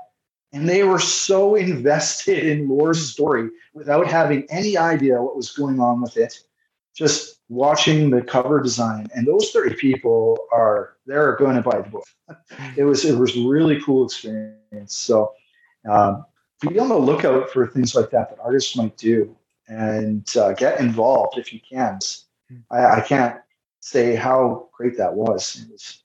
[0.54, 5.80] and they were so invested in Lor's story without having any idea what was going
[5.80, 6.40] on with it.
[6.96, 11.90] Just watching the cover design, and those 30 people are they're going to buy the
[11.90, 12.08] book.
[12.76, 14.96] It was it was a really cool experience.
[14.96, 15.34] So
[15.88, 16.26] um,
[16.62, 19.36] be on the lookout for things like that that artists might do
[19.68, 22.00] and uh, get involved if you can.
[22.72, 23.38] I, I, can't
[23.82, 25.62] say how great that was.
[25.62, 26.04] It was,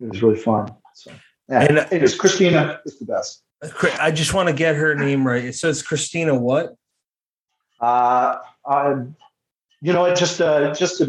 [0.00, 0.74] it was really fun.
[0.94, 1.12] So
[1.48, 3.42] yeah, and it is Christina is the best.
[4.00, 5.44] I just want to get her name right.
[5.44, 6.76] It says Christina what?
[7.80, 9.04] Uh, uh
[9.80, 11.02] you know, just uh, just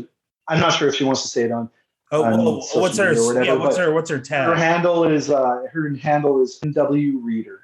[0.48, 1.70] I'm not sure if she wants to say it on.
[2.12, 3.16] Oh, oh what's her?
[3.16, 3.94] Whatever, yeah, what's her?
[3.94, 4.48] What's her tag?
[4.48, 7.62] Her handle is uh, her handle is NW Reader,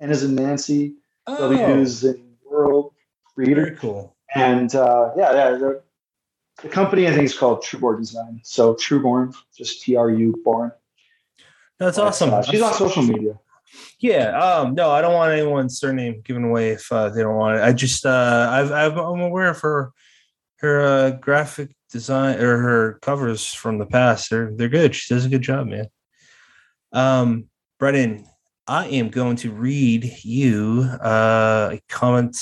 [0.00, 0.94] and is a Nancy.
[1.26, 1.50] Oh.
[1.50, 2.92] W is in World
[3.36, 3.66] Reader.
[3.66, 4.16] Very cool.
[4.34, 5.82] And uh, yeah, yeah the,
[6.62, 8.40] the company I think is called Truborn Design.
[8.42, 10.72] So Truborn, just T R U Born.
[11.78, 12.34] That's awesome.
[12.34, 13.38] Uh, she's on social media.
[14.00, 14.38] Yeah.
[14.38, 17.62] Um, no, I don't want anyone's surname given away if uh, they don't want it.
[17.62, 19.92] I just uh, I've, I've I'm aware of her
[20.60, 24.30] her uh, graphic design or her covers from the past.
[24.30, 24.94] They're they're good.
[24.94, 25.86] She does a good job, man.
[26.92, 27.44] Um,
[27.78, 28.26] Brennan,
[28.66, 32.36] I am going to read you uh, a comment.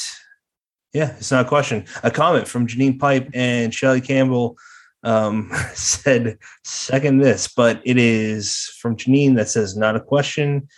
[0.93, 1.85] Yeah, it's not a question.
[2.03, 4.57] A comment from Janine Pipe and Shelly Campbell
[5.03, 10.68] um, said, second this, but it is from Janine that says, not a question.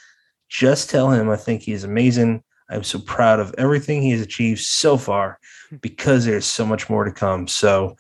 [0.49, 2.43] Just tell him I think he's amazing.
[2.71, 5.39] I'm so proud of everything he has achieved so far
[5.81, 7.49] because there's so much more to come.
[7.49, 7.97] So,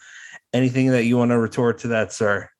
[0.53, 2.51] anything that you want to retort to that, sir?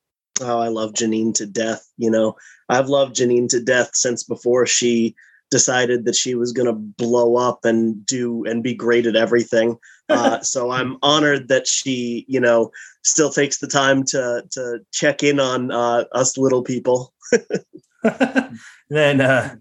[0.41, 1.87] Oh, I love Janine to death.
[1.99, 2.37] You know,
[2.69, 5.15] I've loved Janine to death since before she
[5.51, 9.79] decided that she was going to blow up and do and be great at everything.
[10.11, 12.71] Uh, so I'm honored that she, you know,
[13.05, 17.13] still takes the time to to check in on uh, us little people.
[18.91, 19.57] then uh,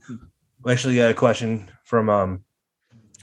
[0.64, 2.44] we actually got a question from um,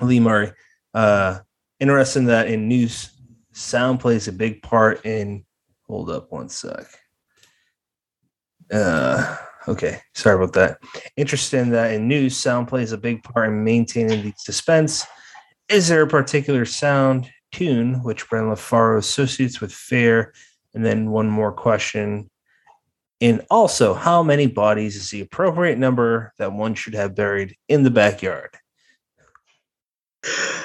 [0.01, 0.53] Lee Murray.
[0.93, 1.41] Uh,
[1.81, 3.11] interesting that in Noose,
[3.53, 5.45] sound plays a big part in.
[5.87, 6.87] Hold up one sec.
[8.73, 9.37] Uh,
[9.69, 10.79] okay, sorry about that.
[11.17, 15.05] Interesting that in Noose, sound plays a big part in maintaining the suspense.
[15.69, 20.33] Is there a particular sound tune which Bren LaFaro associates with fair?
[20.75, 22.31] And then one more question.
[23.25, 27.83] And also, how many bodies is the appropriate number that one should have buried in
[27.83, 28.51] the backyard?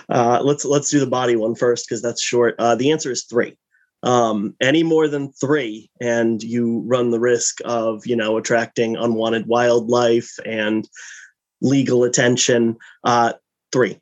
[0.10, 2.56] Uh, let's let's do the body one first because that's short.
[2.60, 3.56] Uh, the answer is three
[4.04, 9.48] um, any more than three, and you run the risk of you know attracting unwanted
[9.48, 10.86] wildlife and
[11.62, 12.76] legal attention.
[13.06, 13.34] Uh,
[13.72, 14.02] three.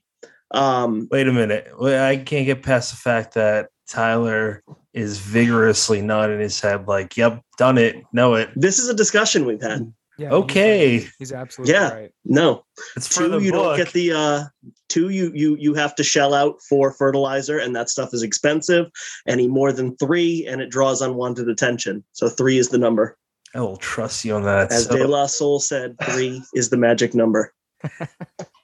[0.50, 1.68] Um, Wait a minute.
[1.80, 4.64] I can't get past the fact that Tyler
[4.94, 9.46] is vigorously nodding his head, like, "Yep, done it, know it." This is a discussion
[9.46, 9.92] we've had.
[10.18, 11.00] Yeah, okay.
[11.00, 11.94] He's, he's absolutely yeah.
[11.94, 12.12] right.
[12.26, 12.66] No.
[12.96, 13.78] It's two, you book.
[13.78, 14.44] don't get the uh
[14.90, 18.88] two you you you have to shell out for fertilizer and that stuff is expensive.
[19.28, 22.04] Any more than three and it draws unwanted attention.
[22.14, 23.16] So three is the number.
[23.54, 24.72] I will trust you on that.
[24.72, 27.54] As so, De La Soul said, three is the magic number.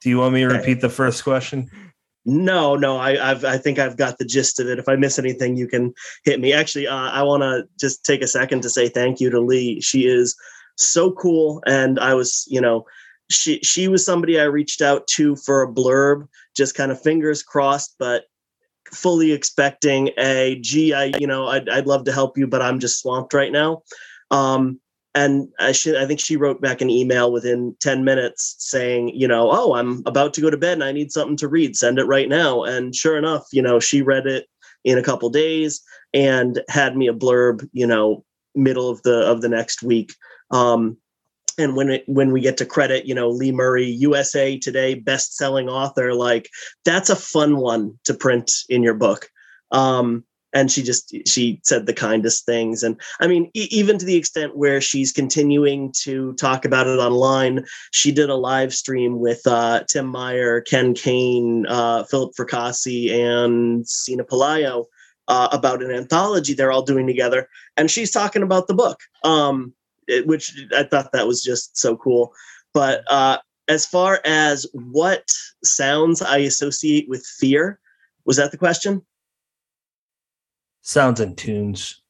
[0.01, 1.69] Do you want me to repeat the first question?
[2.26, 4.80] No, no, I, I've, I think I've got the gist of it.
[4.80, 5.93] If I miss anything, you can
[6.24, 6.53] hit me.
[6.53, 9.82] Actually, uh, I want to just take a second to say thank you to Lee.
[9.82, 10.36] She is
[10.78, 11.61] so cool.
[11.65, 12.86] And I was, you know,
[13.30, 17.43] she she was somebody I reached out to for a blurb, just kind of fingers
[17.43, 18.26] crossed, but
[18.91, 22.80] fully expecting a gee, I you know I'd I'd love to help you, but I'm
[22.80, 23.84] just swamped right now.
[24.32, 24.80] Um,
[25.16, 29.49] and I I think she wrote back an email within 10 minutes saying, you know,
[29.51, 31.76] oh, I'm about to go to bed and I need something to read.
[31.76, 32.64] Send it right now.
[32.64, 34.47] And sure enough, you know, she read it
[34.84, 35.82] in a couple days
[36.14, 40.14] and had me a blurb, you know, middle of the of the next week
[40.53, 40.97] um,
[41.57, 45.70] and when it when we get to credit, you know, Lee Murray, USA Today best-selling
[45.70, 46.49] author, like
[46.86, 49.30] that's a fun one to print in your book.
[49.72, 54.05] Um, and she just she said the kindest things and i mean e- even to
[54.05, 59.19] the extent where she's continuing to talk about it online she did a live stream
[59.19, 64.85] with uh, tim meyer ken kane uh, philip fracassi and Cina Pelayo
[65.27, 67.47] uh, about an anthology they're all doing together
[67.77, 69.73] and she's talking about the book um,
[70.07, 72.33] it, which I thought that was just so cool.
[72.73, 73.37] But uh,
[73.67, 75.25] as far as what
[75.63, 77.79] sounds I associate with fear,
[78.25, 79.05] was that the question?
[80.84, 82.03] Sounds and tunes.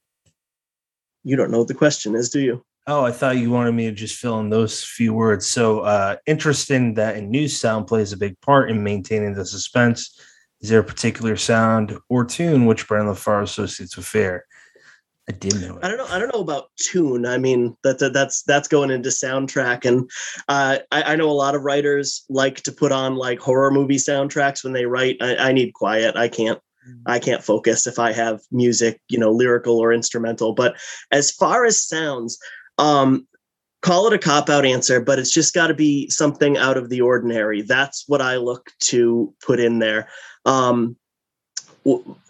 [1.23, 2.65] You don't know what the question is, do you?
[2.85, 5.47] Oh, I thought you wanted me to just fill in those few words.
[5.47, 10.19] So, uh, interesting that a new sound plays a big part in maintaining the suspense.
[10.59, 14.45] Is there a particular sound or tune which Brian LaFaro associates with fear?
[15.29, 15.77] I didn't know.
[15.77, 15.85] It.
[15.85, 16.07] I don't know.
[16.07, 17.25] I don't know about tune.
[17.25, 20.09] I mean, that, that that's that's going into soundtrack, and
[20.49, 23.95] uh, I, I, know a lot of writers like to put on like horror movie
[23.95, 25.17] soundtracks when they write.
[25.21, 26.17] I, I need quiet.
[26.17, 26.59] I can't.
[27.05, 30.53] I can't focus if I have music, you know, lyrical or instrumental.
[30.53, 30.75] But
[31.11, 32.37] as far as sounds,
[32.77, 33.27] um,
[33.81, 36.89] call it a cop out answer, but it's just got to be something out of
[36.89, 37.61] the ordinary.
[37.61, 40.07] That's what I look to put in there.
[40.45, 40.95] Um,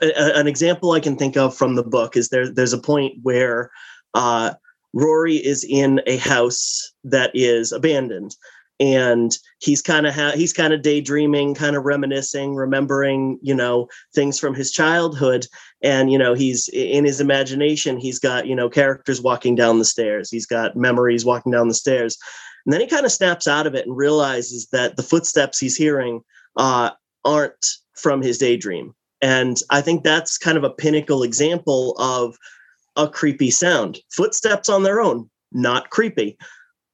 [0.01, 2.49] an example I can think of from the book is there.
[2.49, 3.71] There's a point where
[4.15, 4.53] uh,
[4.93, 8.35] Rory is in a house that is abandoned,
[8.79, 13.87] and he's kind of ha- he's kind of daydreaming, kind of reminiscing, remembering you know
[14.13, 15.47] things from his childhood,
[15.81, 17.97] and you know he's in his imagination.
[17.97, 20.29] He's got you know characters walking down the stairs.
[20.29, 22.17] He's got memories walking down the stairs,
[22.65, 25.77] and then he kind of snaps out of it and realizes that the footsteps he's
[25.77, 26.21] hearing
[26.57, 26.91] uh,
[27.25, 27.65] aren't
[27.95, 28.93] from his daydream
[29.23, 32.37] and I think that's kind of a pinnacle example of
[32.97, 33.99] a creepy sound.
[34.11, 36.37] Footsteps on their own, not creepy.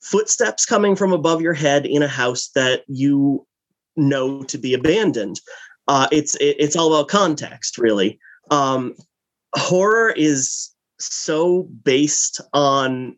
[0.01, 3.45] Footsteps coming from above your head in a house that you
[3.95, 5.39] know to be abandoned.
[5.87, 8.19] Uh, it's it, it's all about context, really.
[8.51, 8.95] Um,
[9.55, 13.15] horror is so based on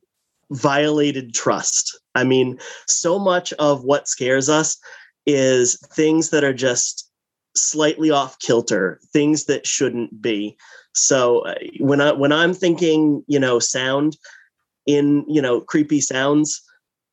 [0.51, 1.97] violated trust.
[2.15, 4.77] I mean, so much of what scares us
[5.25, 7.09] is things that are just
[7.55, 10.57] slightly off kilter, things that shouldn't be.
[10.93, 14.17] So uh, when I when I'm thinking, you know, sound
[14.85, 16.61] in, you know, creepy sounds,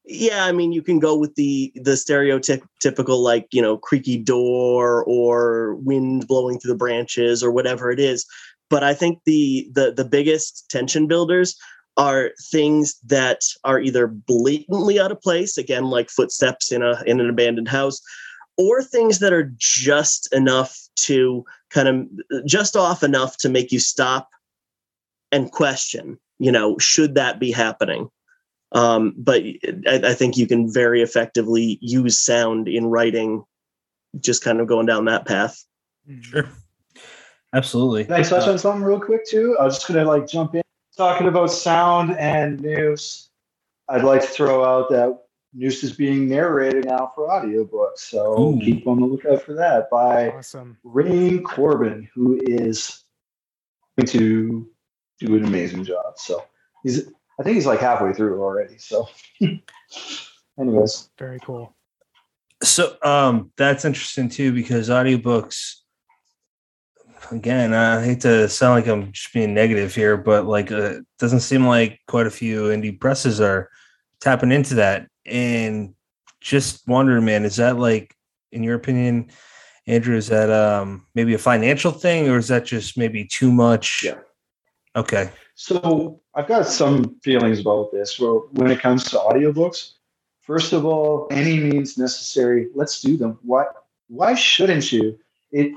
[0.09, 5.05] yeah, I mean, you can go with the the stereotypical like, you know, creaky door
[5.05, 8.25] or wind blowing through the branches or whatever it is.
[8.71, 11.57] But I think the the the biggest tension builders
[11.99, 17.21] are things that are either blatantly out of place, again, like footsteps in a in
[17.21, 18.01] an abandoned house,
[18.57, 23.79] or things that are just enough to kind of just off enough to make you
[23.79, 24.31] stop
[25.31, 28.09] and question you know should that be happening
[28.73, 33.45] um, but I, I, think you can very effectively use sound in writing
[34.21, 35.65] just kind of going down that path
[36.21, 36.49] sure
[37.55, 40.27] absolutely can i touch uh, on something real quick too i was just gonna like
[40.27, 40.63] jump in
[40.97, 43.31] talking about sound and Noose
[43.89, 45.19] i'd like to throw out that
[45.55, 47.99] Noose is being narrated now for audiobooks.
[47.99, 48.61] So Ooh.
[48.61, 50.77] keep on the lookout for that by awesome.
[50.85, 53.05] Rain Corbin, who is
[53.97, 54.69] going to
[55.19, 56.19] do an amazing job.
[56.19, 56.45] So
[56.83, 58.79] he's I think he's like halfway through already.
[58.79, 59.09] So
[60.59, 61.11] anyways.
[61.19, 61.75] Very cool.
[62.63, 65.77] So um that's interesting too because audiobooks
[67.31, 71.07] again, I hate to sound like I'm just being negative here, but like uh, it
[71.19, 73.69] doesn't seem like quite a few indie presses are
[74.21, 75.95] tapping into that and
[76.41, 78.15] just wondering, man, is that like,
[78.53, 79.31] in your opinion,
[79.87, 84.03] Andrew, is that um maybe a financial thing or is that just maybe too much?
[84.05, 84.19] Yeah.
[84.97, 85.31] Okay.
[85.61, 88.21] So I've got some feelings about this.
[88.21, 89.95] Well, when it comes to audiobooks,
[90.39, 93.41] first of all, any means necessary, let's do them.
[93.43, 93.65] Why
[94.07, 95.19] why shouldn't you?
[95.51, 95.73] It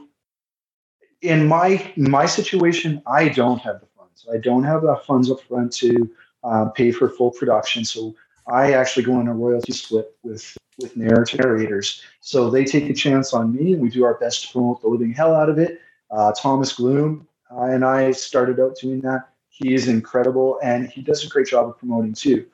[1.24, 4.28] in my my situation, I don't have the funds.
[4.32, 6.08] I don't have the funds up front to
[6.44, 7.84] uh, pay for full production.
[7.84, 8.14] So
[8.46, 12.04] I actually go on a royalty split with with narrators.
[12.20, 14.90] So they take a chance on me, and we do our best to promote the
[14.90, 15.82] living hell out of it.
[16.12, 19.31] Uh, Thomas Gloom uh, and I started out doing that.
[19.62, 22.46] He is incredible, and he does a great job of promoting too.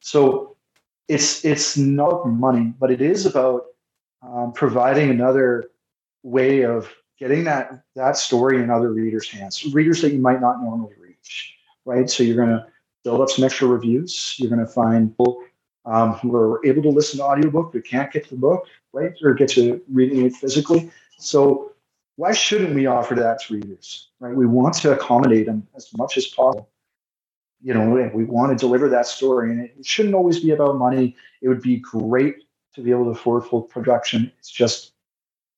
[0.00, 0.56] So
[1.08, 3.66] it's it's not money, but it is about
[4.22, 5.70] um, providing another
[6.22, 10.62] way of getting that that story in other readers' hands, readers that you might not
[10.62, 11.56] normally reach.
[11.84, 12.08] Right.
[12.08, 12.66] So you're gonna
[13.04, 14.36] build up some extra reviews.
[14.38, 15.42] You're going to find people
[15.84, 19.12] um, who are able to listen to audiobook but can't get the book, right?
[19.22, 20.90] Or get to reading it physically.
[21.18, 21.71] So
[22.16, 24.34] why shouldn't we offer that to readers, right?
[24.34, 26.68] We want to accommodate them as much as possible.
[27.62, 31.16] You know, we want to deliver that story, and it shouldn't always be about money.
[31.42, 32.36] It would be great
[32.74, 34.32] to be able to afford full production.
[34.38, 34.92] It's just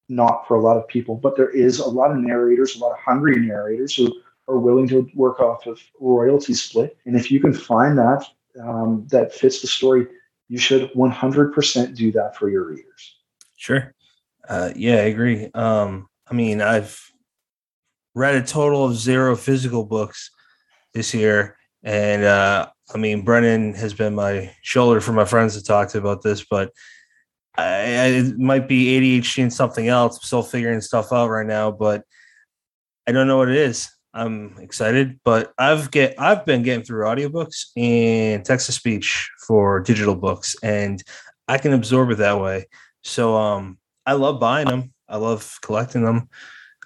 [0.08, 2.92] not for a lot of people, but there is a lot of narrators, a lot
[2.92, 4.12] of hungry narrators who
[4.48, 6.98] are willing to work off of royalty split.
[7.06, 8.26] And if you can find that
[8.62, 10.06] um, that fits the story,
[10.48, 13.16] you should 100% do that for your readers.
[13.56, 13.94] Sure.
[14.48, 15.50] Uh, yeah, I agree.
[15.54, 16.98] Um, I mean, I've
[18.14, 20.30] read a total of zero physical books
[20.94, 21.56] this year.
[21.82, 25.98] And uh, I mean, Brennan has been my shoulder for my friends to talk to
[25.98, 26.72] about this, but
[27.56, 30.16] I, I, it might be ADHD and something else.
[30.16, 32.04] I'm still figuring stuff out right now, but
[33.06, 33.90] I don't know what it is.
[34.14, 39.80] I'm excited, but I've get I've been getting through audiobooks and text to speech for
[39.80, 41.02] digital books, and
[41.48, 42.66] I can absorb it that way.
[43.02, 44.93] So um, I love buying them.
[45.08, 46.28] I love collecting them.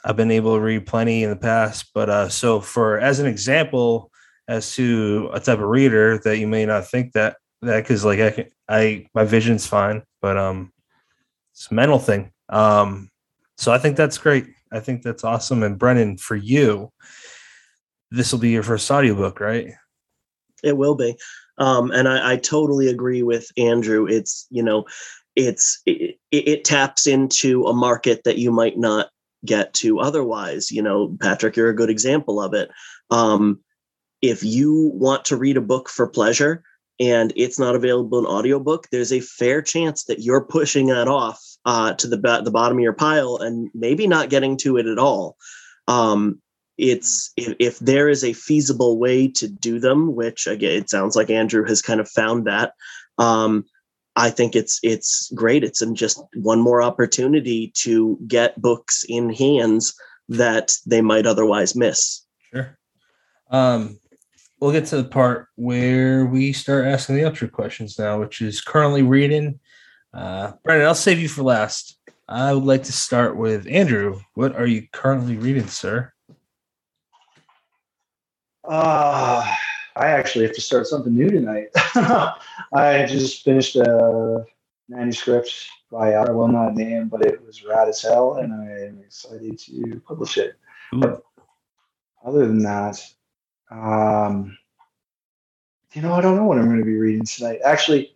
[0.04, 3.26] I've been able to read plenty in the past, but uh, so for as an
[3.26, 4.10] example,
[4.46, 8.20] as to a type of reader that you may not think that that because like
[8.20, 10.72] I can, I my vision's fine, but um,
[11.52, 12.32] it's a mental thing.
[12.48, 13.10] Um,
[13.56, 14.46] so I think that's great.
[14.72, 15.62] I think that's awesome.
[15.62, 16.92] And Brennan, for you,
[18.10, 19.72] this will be your first audiobook, right?
[20.62, 21.16] It will be.
[21.58, 24.06] Um, and I, I totally agree with Andrew.
[24.06, 24.84] It's you know,
[25.38, 29.08] it's it, it taps into a market that you might not
[29.44, 30.72] get to otherwise.
[30.72, 32.68] You know, Patrick, you're a good example of it.
[33.10, 33.60] Um,
[34.20, 36.64] if you want to read a book for pleasure
[36.98, 41.40] and it's not available in audiobook, there's a fair chance that you're pushing that off
[41.64, 44.98] uh, to the, the bottom of your pile and maybe not getting to it at
[44.98, 45.36] all.
[45.86, 46.42] Um,
[46.78, 51.14] it's if, if there is a feasible way to do them, which again, it sounds
[51.14, 52.72] like Andrew has kind of found that.
[53.18, 53.64] Um,
[54.18, 55.62] I think it's it's great.
[55.62, 59.94] It's just one more opportunity to get books in hands
[60.28, 62.26] that they might otherwise miss.
[62.52, 62.76] Sure.
[63.50, 64.00] Um,
[64.58, 68.60] we'll get to the part where we start asking the ultra questions now, which is
[68.60, 69.60] currently reading.
[70.12, 71.96] Uh, Brennan, I'll save you for last.
[72.28, 74.20] I would like to start with Andrew.
[74.34, 76.12] What are you currently reading, sir?
[78.64, 79.54] Uh,
[79.98, 81.70] I actually have to start something new tonight.
[81.74, 84.46] I just finished a
[84.88, 85.52] manuscript
[85.90, 89.58] by I will not name, but it was rad as hell, and I am excited
[89.58, 90.54] to publish it.
[90.92, 91.22] But
[92.24, 93.04] other than that,
[93.72, 94.56] um,
[95.94, 97.58] you know, I don't know what I'm going to be reading tonight.
[97.64, 98.14] Actually,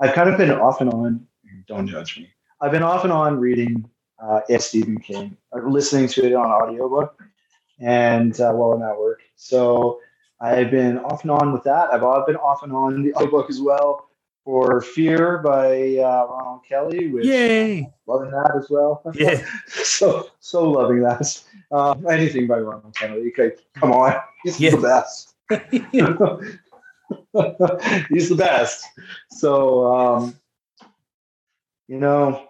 [0.00, 1.26] I've kind of been off and on.
[1.68, 2.28] Don't judge me.
[2.60, 3.88] I've been off and on reading
[4.18, 7.22] uh, Stephen King, or listening to it on audiobook,
[7.80, 9.22] and uh, while I'm at work.
[9.36, 10.00] So
[10.40, 11.92] I've been off and on with that.
[11.92, 14.08] I've been off and on the other book as well
[14.44, 17.08] for Fear by uh, Ronald Kelly.
[17.08, 17.90] Which Yay!
[18.06, 19.02] Loving that as well.
[19.14, 19.42] Yeah.
[19.68, 21.42] so so loving that.
[21.72, 23.32] Uh, anything by Ronald Kelly.
[23.36, 24.76] Okay, come on, he's Yeah.
[24.76, 25.34] the best.
[28.10, 28.84] he's the best.
[29.30, 30.34] So um,
[31.88, 32.48] you know,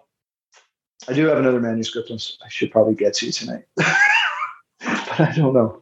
[1.07, 3.65] I do have another manuscript I should probably get to tonight,
[5.17, 5.81] but I don't know.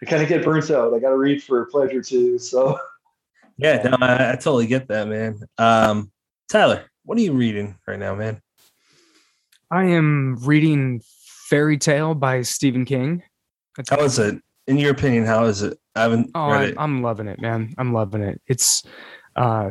[0.00, 0.92] I kind of get burnt out.
[0.94, 2.38] I got to read for pleasure too.
[2.38, 2.78] So.
[3.58, 5.38] Yeah, no, I, I totally get that, man.
[5.58, 6.10] Um,
[6.50, 8.40] Tyler, what are you reading right now, man?
[9.70, 11.02] I am reading
[11.48, 13.22] Fairy Tale by Stephen King.
[13.78, 14.40] It's- How is it?
[14.66, 15.78] In your opinion, how is it?
[15.94, 16.74] I haven't Oh, read I, it.
[16.78, 17.74] I'm loving it, man.
[17.78, 18.40] I'm loving it.
[18.46, 18.82] It's,
[19.36, 19.70] uh,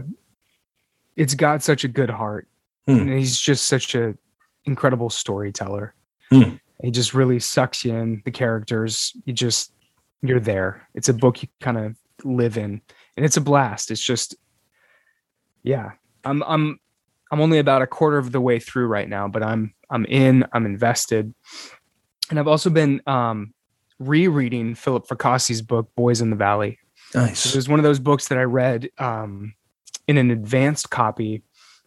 [1.16, 2.48] it's got such a good heart,
[2.88, 2.98] Hmm.
[3.00, 4.16] and he's just such a
[4.66, 5.94] incredible storyteller.
[6.32, 6.56] Hmm.
[6.82, 8.22] He just really sucks you in.
[8.26, 9.74] The characters, you just
[10.22, 10.88] you're there.
[10.94, 12.82] It's a book you kind of live in,
[13.16, 13.92] and it's a blast.
[13.92, 14.36] It's just,
[15.64, 15.92] yeah.
[16.24, 16.80] I'm I'm
[17.32, 20.46] I'm only about a quarter of the way through right now, but I'm I'm in.
[20.54, 21.34] I'm invested,
[22.30, 23.54] and I've also been um,
[24.00, 26.80] rereading Philip Fracassi's book Boys in the Valley.
[27.14, 27.46] Nice.
[27.46, 29.54] It was one of those books that I read um,
[30.08, 31.44] in an advanced copy.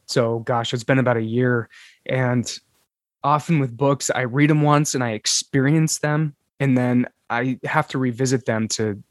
[0.07, 1.69] So, gosh, it's been about a year.
[2.07, 2.47] And
[3.25, 7.89] often with books, I read them once and I experience them, and then I have
[7.89, 9.03] to revisit them to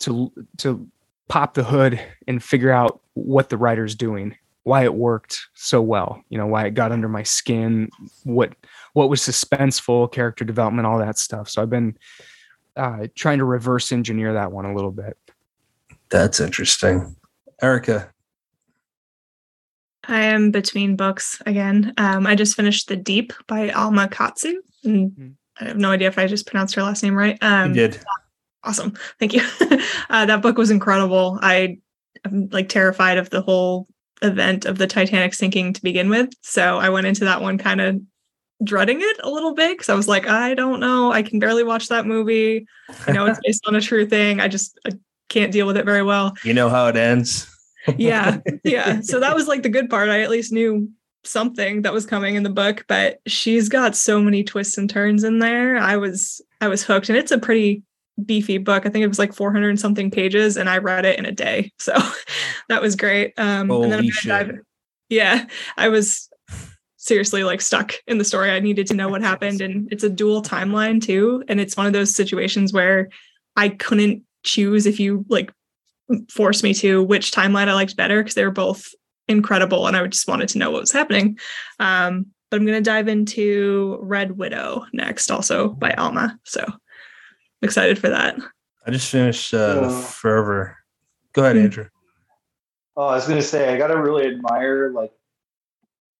[0.00, 0.88] to to
[1.28, 6.22] pop the hood and figure out what the writer's doing, why it worked so well,
[6.28, 7.90] you know, why it got under my skin,
[8.22, 8.54] what
[8.92, 11.50] what was suspenseful, character development, all that stuff.
[11.50, 11.98] So I've been
[12.76, 15.16] uh, trying to reverse engineer that one a little bit.
[16.08, 17.16] That's interesting.
[17.60, 18.12] Erica,
[20.08, 21.92] I am between books again.
[21.98, 24.60] Um, I just finished The Deep by Alma Katsu.
[24.84, 25.34] And Mhm.
[25.60, 27.38] I have no idea if I just pronounced her last name right.
[27.40, 27.98] you Um, did.
[28.62, 28.92] awesome.
[29.18, 29.42] Thank you.
[30.10, 31.38] uh, that book was incredible.
[31.42, 31.78] I
[32.24, 33.88] am like terrified of the whole
[34.22, 36.30] event of the Titanic sinking to begin with.
[36.42, 38.00] So I went into that one kind of
[38.64, 41.12] dreading it a little bit because I was like, I don't know.
[41.12, 42.66] I can barely watch that movie.
[43.06, 44.40] I know it's based on a true thing.
[44.40, 44.90] I just I
[45.28, 47.48] can't deal with it very well You know how it ends.
[47.96, 49.00] Yeah yeah.
[49.00, 50.08] So that was like the good part.
[50.08, 50.90] I at least knew
[51.24, 55.24] something that was coming in the book but she's got so many twists and turns
[55.24, 55.76] in there.
[55.76, 57.82] I was i was hooked and it's a pretty
[58.24, 58.86] beefy book.
[58.86, 61.32] I think it was like 400 and something pages and i read it in a
[61.32, 61.72] day.
[61.78, 61.94] So
[62.68, 63.34] that was great.
[63.36, 64.28] Um and then Holy gonna shit.
[64.28, 64.58] dive-
[65.08, 65.44] yeah
[65.76, 66.28] i was
[66.96, 68.50] seriously like stuck in the story.
[68.50, 71.44] I needed to know what happened and it's a dual timeline too.
[71.46, 73.08] And it's one of those situations where
[73.56, 75.52] i couldn't choose if you like
[76.30, 78.86] forced me to which timeline I liked better because they were both
[79.28, 81.38] incredible and I just wanted to know what was happening.
[81.80, 86.38] Um, but I'm going to dive into Red Widow next, also by Alma.
[86.44, 86.78] So I'm
[87.62, 88.36] excited for that.
[88.86, 90.00] I just finished uh, Yeah.
[90.02, 90.76] Fervor.
[91.32, 91.62] Go ahead, Hmm.
[91.62, 91.88] Andrew.
[92.96, 95.12] Oh, I was gonna say I gotta really admire like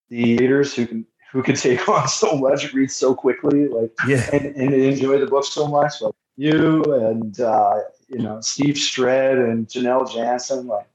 [0.09, 4.29] the readers who can who can take on so much, read so quickly, like Yeah.
[4.31, 6.01] and, and enjoy the book so much.
[6.01, 10.87] Like you and uh, you know Steve Stred and Janelle Janson, like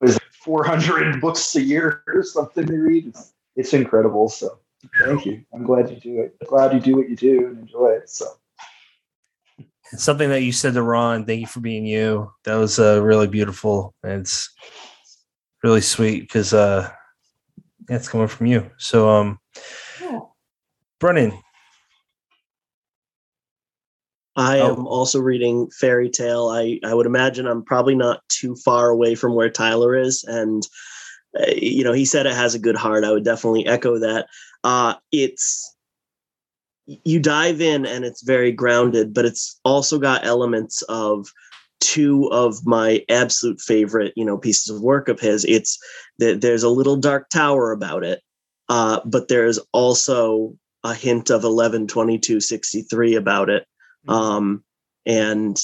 [0.00, 3.08] was four hundred books a year or something they read.
[3.08, 4.28] It's, it's incredible.
[4.28, 4.58] So
[5.00, 5.44] thank you.
[5.52, 6.36] I'm glad you do it.
[6.46, 8.10] Glad you do what you do and enjoy it.
[8.10, 8.26] So
[9.92, 11.24] something that you said to Ron.
[11.24, 12.32] Thank you for being you.
[12.44, 13.94] That was uh, really beautiful.
[14.02, 14.50] And it's
[15.62, 16.90] really sweet because uh,
[17.88, 18.70] it's coming from you.
[18.78, 19.38] So, um,
[20.98, 21.38] Brennan,
[24.36, 24.76] I Oh.
[24.76, 26.48] am also reading Fairy Tale.
[26.48, 30.24] I, I would imagine I'm probably not too far away from where Tyler is.
[30.24, 30.62] And,
[31.38, 33.04] uh, you know, he said it has a good heart.
[33.04, 34.26] I would definitely echo that.
[34.62, 35.74] Uh, it's,
[36.86, 41.26] you dive in and it's very grounded, but it's also got elements of
[41.80, 45.44] two of my absolute favorite, you know, pieces of work of his.
[45.46, 45.78] It's
[46.18, 48.20] that there's a little dark tower about it,
[48.68, 53.66] uh, but there's also a hint of 11 22 63 about it
[54.08, 54.62] um
[55.06, 55.58] and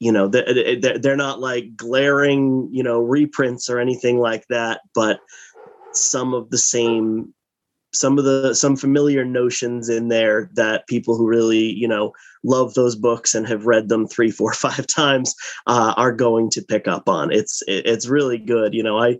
[0.00, 4.80] you know they're, they're they're not like glaring you know reprints or anything like that
[4.94, 5.20] but
[5.92, 7.32] some of the same
[7.94, 12.74] some of the some familiar notions in there that people who really you know love
[12.74, 15.34] those books and have read them three four five times
[15.66, 17.32] uh, are going to pick up on.
[17.32, 18.74] It's it's really good.
[18.74, 19.18] You know I,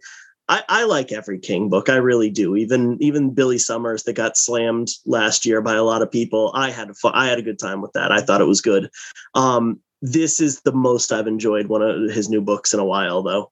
[0.48, 2.56] I i like every king book i really do.
[2.56, 6.70] Even even billy summers that got slammed last year by a lot of people i
[6.70, 8.12] had a fu- i had a good time with that.
[8.12, 8.90] I thought it was good.
[9.34, 13.22] Um this is the most i've enjoyed one of his new books in a while
[13.22, 13.50] though.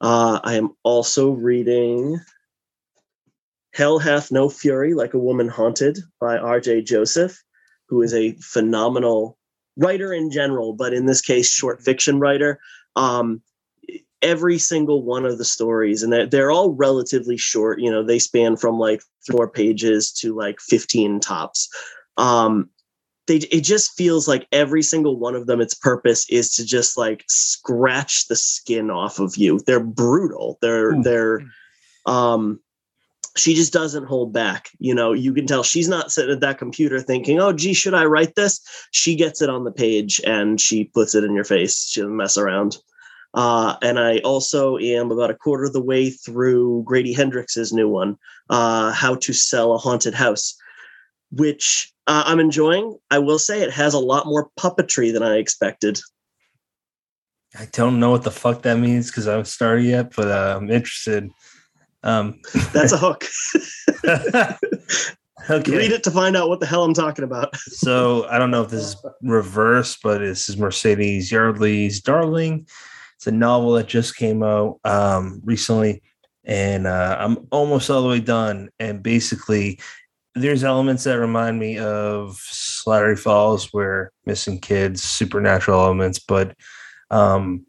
[0.00, 2.20] Uh i am also reading
[3.74, 7.42] Hell Hath No Fury Like a Woman Haunted by RJ Joseph,
[7.88, 9.38] who is a phenomenal
[9.76, 12.60] writer in general, but in this case, short fiction writer.
[12.96, 13.40] Um,
[14.22, 18.18] every single one of the stories, and they're, they're all relatively short, you know, they
[18.18, 21.68] span from like four pages to like 15 tops.
[22.16, 22.70] Um,
[23.26, 26.96] they, it just feels like every single one of them, its purpose is to just
[26.96, 29.60] like scratch the skin off of you.
[29.66, 30.58] They're brutal.
[30.60, 31.02] They're, Ooh.
[31.02, 31.40] they're,
[32.06, 32.60] um,
[33.36, 34.68] she just doesn't hold back.
[34.78, 37.94] You know, you can tell she's not sitting at that computer thinking, oh, gee, should
[37.94, 38.60] I write this?
[38.90, 41.88] She gets it on the page and she puts it in your face.
[41.88, 42.76] She doesn't mess around.
[43.34, 47.88] Uh, and I also am about a quarter of the way through Grady Hendrix's new
[47.88, 48.16] one,
[48.50, 50.54] uh, How to Sell a Haunted House,
[51.30, 52.98] which uh, I'm enjoying.
[53.10, 56.00] I will say it has a lot more puppetry than I expected.
[57.58, 60.56] I don't know what the fuck that means because I haven't started yet, but uh,
[60.56, 61.30] I'm interested.
[62.02, 62.40] Um,
[62.72, 63.26] That's a hook.
[65.50, 65.76] okay.
[65.76, 67.54] Read it to find out what the hell I'm talking about.
[67.82, 72.66] So I don't know if this is reverse, but this is Mercedes Yardley's Darling.
[73.22, 76.02] It's a novel that just came out um, recently,
[76.42, 78.68] and uh, I'm almost all the way done.
[78.80, 79.78] And basically,
[80.34, 86.56] there's elements that remind me of Slattery Falls, where missing kids, supernatural elements, but
[87.12, 87.64] um,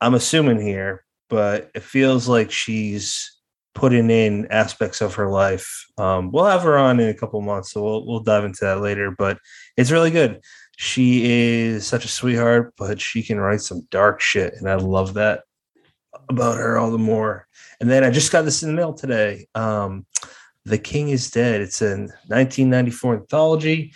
[0.00, 3.30] I'm assuming here, but it feels like she's
[3.76, 5.86] putting in aspects of her life.
[5.98, 8.80] Um, we'll have her on in a couple months, so we'll we'll dive into that
[8.80, 9.14] later.
[9.16, 9.38] But
[9.76, 10.40] it's really good.
[10.76, 15.14] She is such a sweetheart, but she can write some dark shit, and I love
[15.14, 15.44] that
[16.28, 17.46] about her all the more.
[17.80, 19.46] And then I just got this in the mail today.
[19.54, 20.06] Um,
[20.64, 21.60] the King is Dead.
[21.60, 23.92] It's a 1994 anthology.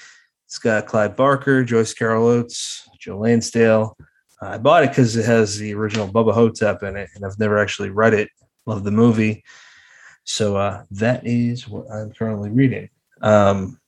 [0.46, 3.96] It's got Clive Barker, Joyce Carol Oates, Joe Lansdale.
[4.40, 7.58] I bought it because it has the original Bubba Ho-Tep in it, and I've never
[7.58, 8.30] actually read it.
[8.66, 9.44] Love the movie.
[10.24, 12.88] So uh, that is what I'm currently reading.
[13.22, 13.80] Um,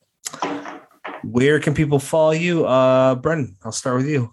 [1.22, 2.64] where can people follow you?
[2.66, 4.32] Uh, Brennan, I'll start with you.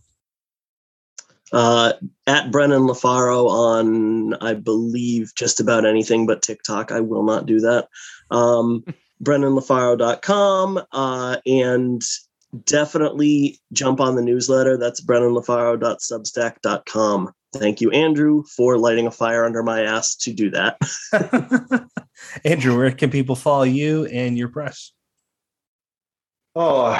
[1.53, 1.93] uh,
[2.25, 6.91] at Brennan LaFaro on, I believe, just about anything but TikTok.
[6.91, 7.87] I will not do that.
[8.31, 8.83] Um,
[9.23, 12.01] BrennanLaFaro.com uh, and
[12.65, 14.77] definitely jump on the newsletter.
[14.77, 17.31] That's BrennanLaFaro.substack.com.
[17.53, 20.77] Thank you, Andrew, for lighting a fire under my ass to do that.
[22.45, 24.91] Andrew, where can people follow you and your press?
[26.59, 26.99] Oh,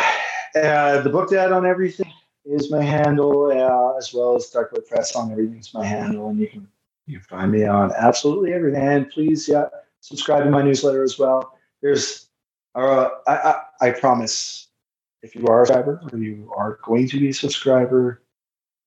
[0.53, 2.13] uh, the book dad on everything
[2.45, 6.47] is my handle, uh, as well as Darkwood Press on everything's my handle, and you
[6.47, 6.67] can
[7.07, 8.83] you can find me on absolutely everything.
[8.87, 9.65] And please, yeah,
[10.01, 11.57] subscribe to my newsletter as well.
[11.81, 12.29] There's,
[12.75, 14.67] uh, I, I I promise,
[15.23, 18.21] if you are a subscriber or you are going to be a subscriber,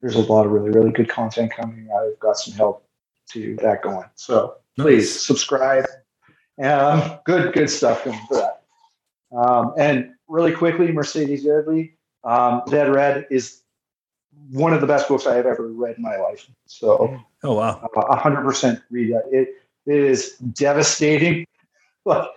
[0.01, 1.89] there's a lot of really really good content coming.
[1.91, 2.87] I've got some help
[3.33, 4.09] to that going.
[4.15, 5.87] So please subscribe.
[6.63, 8.63] Um, good good stuff coming for that.
[9.37, 13.63] Um, and really quickly, Mercedes Yardley, um, Dead Red is
[14.51, 16.49] one of the best books I have ever read in my life.
[16.67, 19.25] So, Oh wow, a hundred percent read that.
[19.31, 19.49] It
[19.87, 21.47] it is devastating,
[22.05, 22.35] but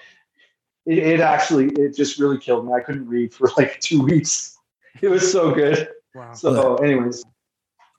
[0.86, 2.74] it, it actually it just really killed me.
[2.74, 4.58] I couldn't read for like two weeks.
[5.02, 5.90] It was so good.
[6.16, 6.34] Wow.
[6.34, 7.24] So, anyways,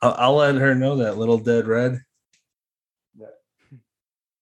[0.03, 2.01] I'll, I'll let her know that little dead red.
[3.19, 3.27] Yeah.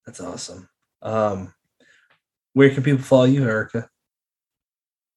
[0.07, 0.69] That's awesome.
[1.01, 1.55] Um,
[2.53, 3.89] where can people follow you, Erica?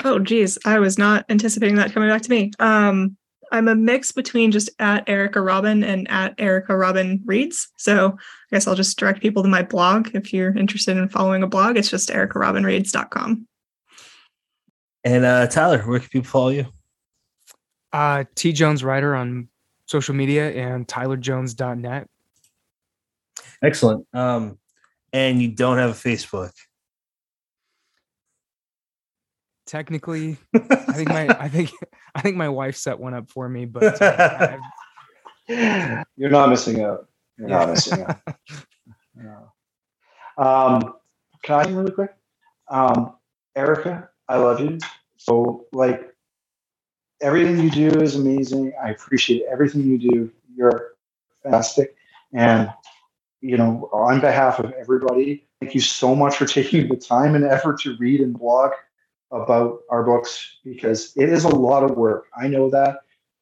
[0.04, 2.52] Oh, geez, I was not anticipating that coming back to me.
[2.60, 3.18] Um,
[3.52, 7.70] I'm a mix between just at Erica Robin and at Erica Robin Reads.
[7.78, 11.44] So I guess I'll just direct people to my blog if you're interested in following
[11.44, 11.78] a blog.
[11.78, 13.48] It's just ericarobinreads.com.
[15.04, 16.66] And uh, Tyler, where can people follow you?
[17.94, 19.48] Uh, T Jones Writer on
[19.86, 22.08] social media and tylerjones.net.
[23.64, 24.08] Excellent.
[24.14, 24.58] Um,
[25.14, 26.52] and you don't have a Facebook.
[29.66, 31.72] Technically, I think my I think
[32.16, 34.58] I think my wife set one up for me, but uh,
[35.48, 37.08] You're not missing out.
[37.38, 38.20] You're not missing out.
[39.18, 39.54] No.
[40.38, 40.96] Um,
[41.42, 42.14] can I really quick?
[42.68, 43.16] Um,
[43.56, 44.78] Erica, I love you.
[45.16, 46.14] So like
[47.22, 48.74] everything you do is amazing.
[48.84, 50.32] I appreciate everything you do.
[50.54, 50.96] You're
[51.42, 51.96] fantastic.
[52.34, 52.70] And
[53.40, 57.46] you know, on behalf of everybody, thank you so much for taking the time and
[57.46, 58.72] effort to read and blog
[59.32, 62.28] about our books because it is a lot of work.
[62.38, 63.00] I know that,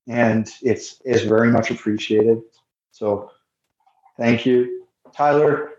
[0.07, 2.41] and it's is very much appreciated.
[2.91, 3.31] So,
[4.18, 5.72] thank you, Tyler.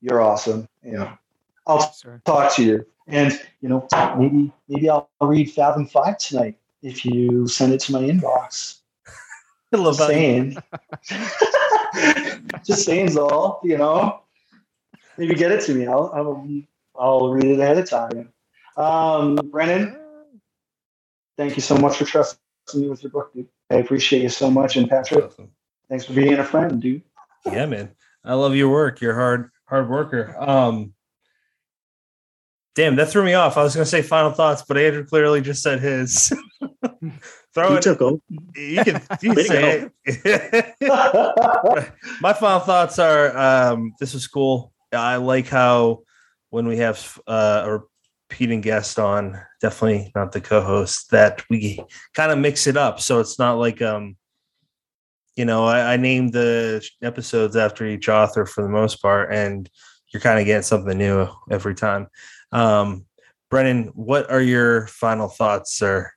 [0.00, 0.68] You're awesome.
[0.82, 1.18] You know,
[1.66, 2.20] I'll sorry.
[2.24, 3.86] talk to you, and you know,
[4.18, 8.80] maybe maybe I'll read Fathom Five tonight if you send it to my inbox.
[9.74, 10.56] Just saying.
[12.64, 13.60] Just saying's all.
[13.64, 14.20] You know,
[15.18, 15.86] maybe get it to me.
[15.86, 16.48] I'll I'll,
[16.98, 18.32] I'll read it ahead of time.
[18.76, 19.96] Um, Brennan,
[21.36, 22.38] thank you so much for trusting
[22.74, 23.48] me with your book, dude.
[23.70, 24.76] I appreciate you so much.
[24.76, 25.30] And Patrick,
[25.88, 27.02] thanks for being a friend, dude.
[27.44, 27.90] Yeah, man.
[28.24, 29.00] I love your work.
[29.00, 30.34] You're a hard, hard worker.
[30.38, 30.92] Um,
[32.74, 33.56] damn, that threw me off.
[33.56, 36.32] I was gonna say final thoughts, but Andrew clearly just said his.
[37.54, 37.82] Throw You it.
[37.82, 38.18] took over.
[38.54, 41.92] You can, you Way to can say it.
[42.20, 43.34] My final thoughts are:
[43.72, 44.72] um, this is cool.
[44.92, 46.02] I like how
[46.50, 47.78] when we have uh,
[48.30, 51.80] a repeating guest on, definitely not the co-host, that we
[52.14, 53.00] kind of mix it up.
[53.00, 54.16] So it's not like um,
[55.36, 59.68] you know, I, I named the episodes after each author for the most part, and
[60.08, 62.08] you're kind of getting something new every time.
[62.52, 63.04] Um,
[63.50, 66.10] Brennan, what are your final thoughts, sir?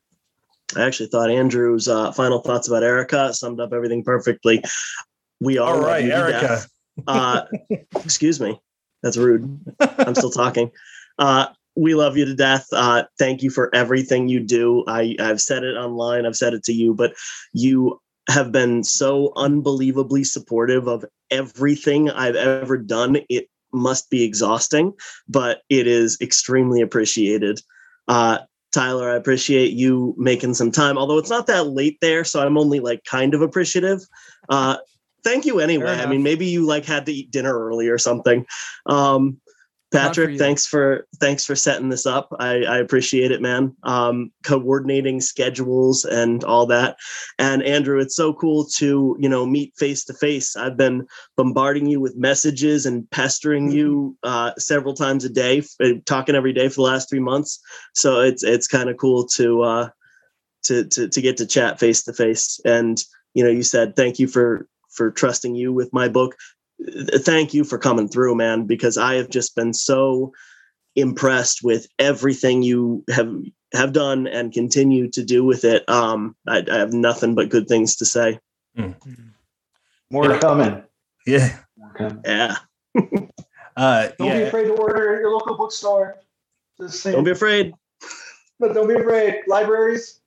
[0.75, 4.63] I actually thought Andrew's uh, final thoughts about Erica summed up everything perfectly.
[5.41, 6.61] We all, All right, Erica.
[7.07, 7.43] Uh,
[7.95, 8.59] excuse me,
[9.03, 9.59] that's rude.
[9.79, 10.71] I'm still talking.
[11.17, 12.67] Uh, we love you to death.
[12.73, 14.83] Uh, thank you for everything you do.
[14.87, 16.25] I, I've said it online.
[16.25, 17.13] I've said it to you, but
[17.53, 23.17] you have been so unbelievably supportive of everything I've ever done.
[23.29, 24.93] It must be exhausting,
[25.27, 27.61] but it is extremely appreciated.
[28.07, 28.39] Uh,
[28.71, 32.57] Tyler, I appreciate you making some time, although it's not that late there, so I'm
[32.57, 34.01] only like kind of appreciative.
[34.47, 34.77] Uh,
[35.23, 35.93] thank you anyway.
[35.93, 38.45] I mean, maybe you like had to eat dinner early or something.
[38.85, 39.39] Um,
[39.91, 42.29] Patrick, thanks for thanks for setting this up.
[42.39, 43.75] I, I appreciate it, man.
[43.81, 46.97] Um, coordinating schedules and all that.
[47.39, 50.55] And Andrew, it's so cool to you know meet face to face.
[50.55, 51.07] I've been
[51.37, 55.63] bombarding you with messages and pestering you uh, several times a day,
[56.05, 57.59] talking every day for the last three months.
[57.95, 59.89] So it's it's kind of cool to uh,
[60.65, 62.59] to to to get to chat face to face.
[62.63, 63.01] And
[63.33, 66.35] you know, you said thank you for for trusting you with my book.
[66.85, 70.31] Th- Thank you for coming through, man, because I have just been so
[70.95, 73.31] impressed with everything you have
[73.73, 75.87] have done and continue to do with it.
[75.87, 78.39] Um, I, I have nothing but good things to say.
[80.11, 80.83] More coming.
[81.27, 81.55] Yeah.
[81.77, 82.21] More coming.
[82.25, 82.55] Yeah,
[83.77, 86.17] Uh, Don't be afraid to order at your local bookstore.
[86.81, 87.73] Just don't be afraid.
[88.59, 89.35] but don't be afraid.
[89.47, 90.19] Libraries,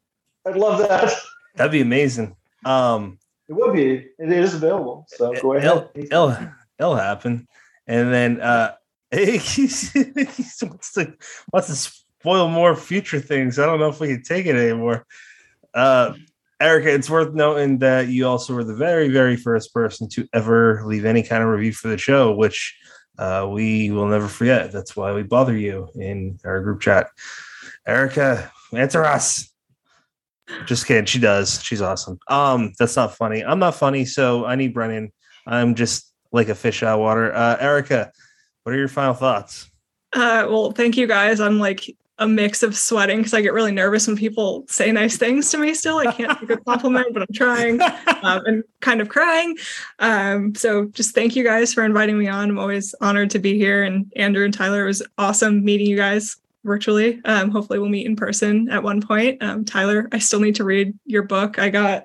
[0.46, 1.12] I'd love that.
[1.56, 2.36] That'd be amazing.
[2.64, 3.18] Um,
[3.52, 4.08] It would be.
[4.18, 5.04] It is available.
[5.08, 5.64] So go ahead.
[5.66, 6.36] It'll, it'll,
[6.78, 7.46] it'll happen.
[7.86, 8.72] And then uh,
[9.10, 9.32] he
[10.62, 11.14] wants to
[11.52, 13.58] wants to spoil more future things.
[13.58, 15.04] I don't know if we can take it anymore.
[15.74, 16.14] Uh,
[16.60, 20.82] Erica, it's worth noting that you also were the very, very first person to ever
[20.86, 22.74] leave any kind of review for the show, which
[23.18, 24.72] uh, we will never forget.
[24.72, 27.08] That's why we bother you in our group chat.
[27.86, 29.51] Erica, answer us.
[30.66, 31.04] Just kidding.
[31.04, 31.62] She does.
[31.62, 32.18] She's awesome.
[32.28, 33.44] Um, that's not funny.
[33.44, 35.12] I'm not funny, so I need Brennan.
[35.46, 37.34] I'm just like a fish out of water.
[37.34, 38.12] Uh, Erica,
[38.62, 39.70] what are your final thoughts?
[40.12, 41.40] Uh, well, thank you guys.
[41.40, 45.16] I'm like a mix of sweating because I get really nervous when people say nice
[45.16, 45.74] things to me.
[45.74, 47.80] Still, I can't take a compliment, but I'm trying
[48.22, 49.56] um, and kind of crying.
[49.98, 52.50] Um, so, just thank you guys for inviting me on.
[52.50, 53.82] I'm always honored to be here.
[53.82, 57.20] And Andrew and Tyler it was awesome meeting you guys virtually.
[57.24, 59.42] Um, hopefully, we'll meet in person at one point.
[59.42, 61.58] Um, Tyler, I still need to read your book.
[61.58, 62.04] I got.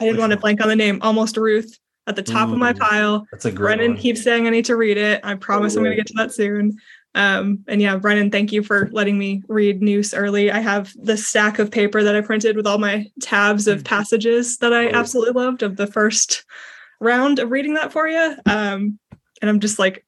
[0.00, 0.98] I didn't Which want to blank on the name.
[1.02, 3.26] Almost Ruth at the top of my pile.
[3.30, 4.00] That's a great Brennan one.
[4.00, 5.20] keeps saying I need to read it.
[5.22, 6.76] I promise I'm going to get to that soon.
[7.14, 10.50] Um, and yeah, Brennan, thank you for letting me read Noose early.
[10.50, 14.56] I have the stack of paper that I printed with all my tabs of passages
[14.58, 16.44] that I absolutely loved of the first
[17.00, 18.36] round of reading that for you.
[18.46, 18.98] Um,
[19.40, 20.04] and I'm just like,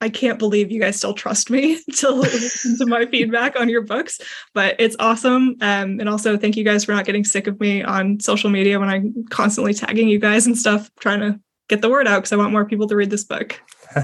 [0.00, 3.82] I can't believe you guys still trust me to listen to my feedback on your
[3.82, 4.20] books,
[4.52, 5.56] but it's awesome.
[5.60, 8.78] Um, and also, thank you guys for not getting sick of me on social media
[8.78, 12.32] when I'm constantly tagging you guys and stuff, trying to get the word out because
[12.32, 13.60] I want more people to read this book.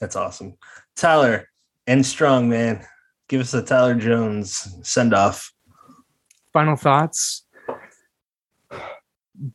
[0.00, 0.56] That's awesome.
[0.96, 1.48] Tyler
[1.86, 2.84] and Strong, man.
[3.28, 5.52] Give us a Tyler Jones send off.
[6.52, 7.46] Final thoughts.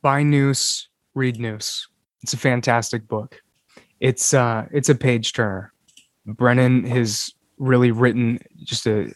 [0.01, 1.87] Buy Noose, read Noose.
[2.23, 3.39] It's a fantastic book.
[3.99, 5.73] It's uh it's a page turner.
[6.25, 9.13] Brennan has really written just a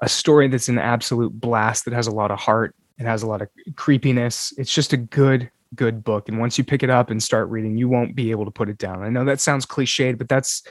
[0.00, 2.74] a story that's an absolute blast that has a lot of heart.
[2.98, 4.52] It has a lot of creepiness.
[4.58, 7.76] It's just a good good book and once you pick it up and start reading
[7.76, 9.02] you won't be able to put it down.
[9.02, 10.62] I know that sounds cliched but that's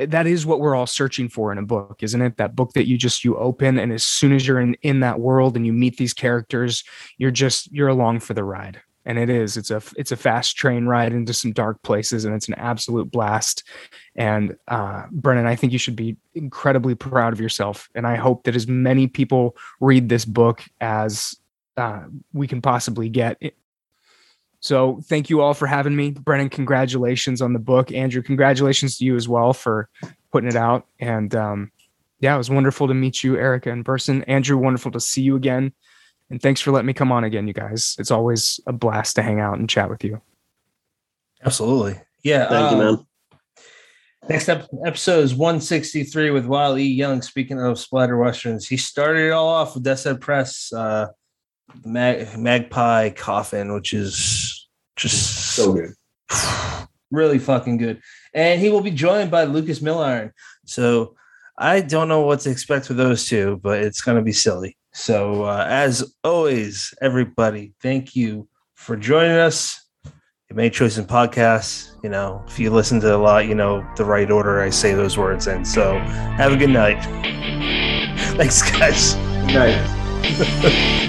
[0.00, 2.86] that is what we're all searching for in a book isn't it that book that
[2.86, 5.72] you just you open and as soon as you're in in that world and you
[5.72, 6.82] meet these characters
[7.18, 10.56] you're just you're along for the ride and it is it's a it's a fast
[10.56, 13.64] train ride into some dark places and it's an absolute blast.
[14.16, 18.44] And uh, brennan i think you should be incredibly proud of yourself and i hope
[18.44, 21.36] that as many people read this book as
[21.76, 23.38] uh, we can possibly get
[24.60, 26.12] so thank you all for having me.
[26.12, 27.90] Brennan congratulations on the book.
[27.90, 29.88] Andrew congratulations to you as well for
[30.30, 30.86] putting it out.
[31.00, 31.72] And um,
[32.20, 34.22] yeah it was wonderful to meet you erica in person.
[34.24, 35.72] Andrew wonderful to see you again
[36.30, 37.96] and thanks for letting me come on again, you guys.
[37.98, 40.20] It's always a blast to hang out and chat with you.
[41.44, 42.00] Absolutely.
[42.22, 42.48] Yeah.
[42.48, 43.06] Thank um, you, man.
[44.28, 46.84] Next up, episode is 163 with Wile E.
[46.84, 47.22] Young.
[47.22, 51.08] Speaking of splatter westerns, he started it all off with Death's Head Press, uh,
[51.84, 55.94] Mag- Magpie Coffin, which is just so good,
[57.10, 58.00] really fucking good.
[58.32, 60.30] And he will be joined by Lucas Milliron.
[60.66, 61.16] So
[61.58, 64.76] I don't know what to expect with those two, but it's going to be silly.
[64.92, 69.78] So, uh, as always, everybody, thank you for joining us.
[70.04, 71.92] You made choice in podcasts.
[72.02, 74.92] You know, if you listen to a lot, you know the right order I say
[74.92, 75.64] those words in.
[75.64, 77.02] So, have a good night.
[78.36, 79.14] Thanks, guys.
[79.14, 81.08] Good night.